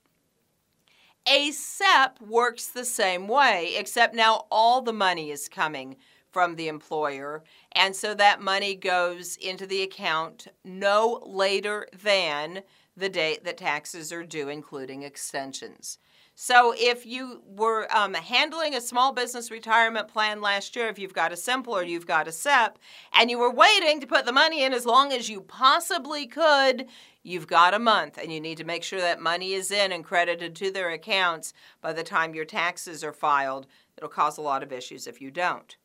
A 1.28 1.52
SEP 1.52 2.22
works 2.22 2.68
the 2.68 2.86
same 2.86 3.28
way, 3.28 3.74
except 3.78 4.16
now 4.16 4.46
all 4.50 4.82
the 4.82 4.94
money 4.94 5.30
is 5.30 5.50
coming 5.50 5.98
from 6.32 6.56
the 6.56 6.68
employer, 6.68 7.44
and 7.72 7.96
so 7.96 8.14
that 8.14 8.42
money 8.42 8.76
goes 8.76 9.36
into 9.38 9.66
the 9.66 9.82
account 9.82 10.48
no 10.64 11.22
later 11.26 11.88
than 12.04 12.64
the 12.96 13.10
date 13.10 13.44
that 13.44 13.58
taxes 13.58 14.14
are 14.14 14.24
due, 14.24 14.50
including 14.50 15.04
extensions. 15.04 15.98
So, 16.40 16.74
if 16.78 17.04
you 17.04 17.42
were 17.48 17.88
um, 17.96 18.14
handling 18.14 18.76
a 18.76 18.82
small 18.82 19.12
business 19.12 19.50
retirement 19.50 20.08
plan 20.08 20.40
last 20.40 20.76
year, 20.76 20.88
if 20.88 21.00
you've 21.00 21.14
got 21.14 21.34
a 21.34 21.38
simple 21.38 21.76
or 21.76 21.84
you've 21.84 22.06
got 22.06 22.28
a 22.28 22.32
SEP, 22.32 22.78
and 23.12 23.32
you 23.32 23.40
were 23.40 23.52
waiting 23.52 24.00
to 24.00 24.06
put 24.06 24.26
the 24.26 24.32
money 24.32 24.64
in 24.64 24.72
as 24.72 24.86
long 24.86 25.12
as 25.12 25.30
you 25.30 25.42
possibly 25.42 26.28
could, 26.28 26.86
you've 27.28 27.48
got 27.48 27.74
a 27.74 27.80
month 27.80 28.18
and 28.18 28.32
you 28.32 28.40
need 28.40 28.58
to 28.58 28.64
make 28.64 28.84
sure 28.84 29.02
that 29.02 29.20
money 29.20 29.52
is 29.52 29.70
in 29.70 29.92
and 29.92 30.06
credited 30.06 30.56
to 30.56 30.72
their 30.72 30.90
accounts 30.90 31.54
by 31.82 31.92
the 31.92 32.04
time 32.04 32.34
your 32.34 32.46
taxes 32.46 33.04
are 33.04 33.12
filed. 33.12 33.68
It'll 33.98 34.10
cause 34.10 34.38
a 34.38 34.42
lot 34.42 34.64
of 34.64 34.72
issues 34.72 35.08
if 35.08 35.20
you 35.20 35.30
don't. 35.30 35.76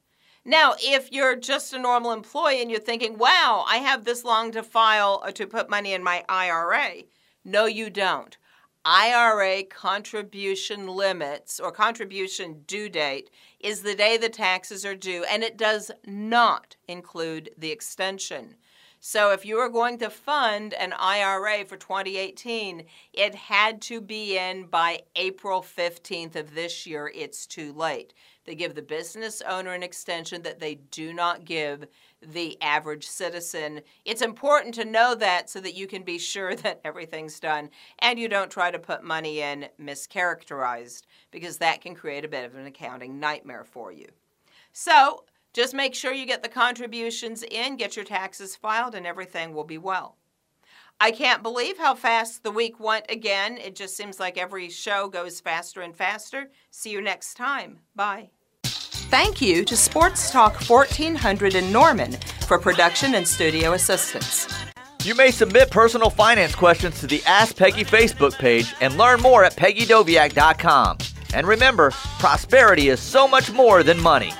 Now, 0.44 0.74
if 0.78 1.10
you're 1.10 1.36
just 1.36 1.72
a 1.72 1.78
normal 1.78 2.12
employee 2.12 2.62
and 2.62 2.70
you're 2.70 2.80
thinking, 2.80 3.18
wow, 3.18 3.64
I 3.66 3.78
have 3.78 4.04
this 4.04 4.24
long 4.24 4.52
to 4.52 4.62
file 4.62 5.20
or 5.22 5.28
uh, 5.28 5.32
to 5.32 5.46
put 5.46 5.68
money 5.68 5.92
in 5.92 6.02
my 6.02 6.24
IRA, 6.28 7.02
no, 7.44 7.66
you 7.66 7.90
don't. 7.90 8.36
IRA 8.84 9.62
contribution 9.64 10.88
limits 10.88 11.60
or 11.60 11.70
contribution 11.70 12.62
due 12.66 12.88
date 12.88 13.30
is 13.60 13.82
the 13.82 13.94
day 13.94 14.16
the 14.16 14.28
taxes 14.28 14.84
are 14.84 14.96
due, 14.96 15.24
and 15.24 15.44
it 15.44 15.56
does 15.56 15.92
not 16.04 16.74
include 16.88 17.50
the 17.56 17.70
extension. 17.70 18.56
So, 19.04 19.32
if 19.32 19.44
you 19.44 19.58
are 19.58 19.68
going 19.68 19.98
to 19.98 20.08
fund 20.08 20.74
an 20.74 20.92
IRA 20.92 21.64
for 21.64 21.76
2018, 21.76 22.84
it 23.12 23.34
had 23.34 23.82
to 23.82 24.00
be 24.00 24.38
in 24.38 24.66
by 24.66 25.00
April 25.16 25.60
15th 25.60 26.36
of 26.36 26.54
this 26.54 26.86
year. 26.86 27.10
It's 27.12 27.44
too 27.44 27.72
late. 27.72 28.14
They 28.44 28.54
give 28.54 28.76
the 28.76 28.82
business 28.82 29.42
owner 29.42 29.72
an 29.72 29.82
extension 29.82 30.42
that 30.42 30.60
they 30.60 30.76
do 30.76 31.12
not 31.12 31.44
give 31.44 31.88
the 32.24 32.56
average 32.62 33.08
citizen. 33.08 33.80
It's 34.04 34.22
important 34.22 34.72
to 34.76 34.84
know 34.84 35.16
that 35.16 35.50
so 35.50 35.58
that 35.58 35.74
you 35.74 35.88
can 35.88 36.04
be 36.04 36.16
sure 36.16 36.54
that 36.62 36.80
everything's 36.84 37.40
done 37.40 37.70
and 37.98 38.20
you 38.20 38.28
don't 38.28 38.52
try 38.52 38.70
to 38.70 38.78
put 38.78 39.02
money 39.02 39.40
in 39.40 39.66
mischaracterized 39.80 41.02
because 41.32 41.58
that 41.58 41.80
can 41.80 41.96
create 41.96 42.24
a 42.24 42.28
bit 42.28 42.44
of 42.44 42.54
an 42.54 42.66
accounting 42.66 43.18
nightmare 43.18 43.64
for 43.64 43.90
you. 43.90 44.06
So, 44.72 45.24
just 45.52 45.74
make 45.74 45.94
sure 45.94 46.12
you 46.12 46.26
get 46.26 46.42
the 46.42 46.48
contributions 46.48 47.42
in, 47.42 47.76
get 47.76 47.96
your 47.96 48.04
taxes 48.04 48.56
filed, 48.56 48.94
and 48.94 49.06
everything 49.06 49.52
will 49.52 49.64
be 49.64 49.78
well. 49.78 50.16
I 51.00 51.10
can't 51.10 51.42
believe 51.42 51.78
how 51.78 51.94
fast 51.94 52.42
the 52.42 52.50
week 52.50 52.78
went 52.78 53.06
again. 53.08 53.58
It 53.58 53.74
just 53.74 53.96
seems 53.96 54.20
like 54.20 54.38
every 54.38 54.70
show 54.70 55.08
goes 55.08 55.40
faster 55.40 55.80
and 55.80 55.96
faster. 55.96 56.50
See 56.70 56.90
you 56.90 57.00
next 57.00 57.34
time. 57.34 57.80
Bye. 57.96 58.30
Thank 58.64 59.42
you 59.42 59.64
to 59.64 59.76
Sports 59.76 60.30
Talk 60.30 60.54
1400 60.54 61.54
in 61.54 61.72
Norman 61.72 62.12
for 62.46 62.58
production 62.58 63.14
and 63.14 63.26
studio 63.26 63.72
assistance. 63.72 64.48
You 65.04 65.14
may 65.16 65.32
submit 65.32 65.70
personal 65.70 66.08
finance 66.08 66.54
questions 66.54 67.00
to 67.00 67.08
the 67.08 67.22
Ask 67.26 67.56
Peggy 67.56 67.84
Facebook 67.84 68.38
page 68.38 68.72
and 68.80 68.96
learn 68.96 69.20
more 69.20 69.44
at 69.44 69.56
peggydoviak.com. 69.56 70.98
And 71.34 71.46
remember, 71.46 71.90
prosperity 71.90 72.88
is 72.88 73.00
so 73.00 73.26
much 73.26 73.50
more 73.50 73.82
than 73.82 74.00
money. 74.00 74.32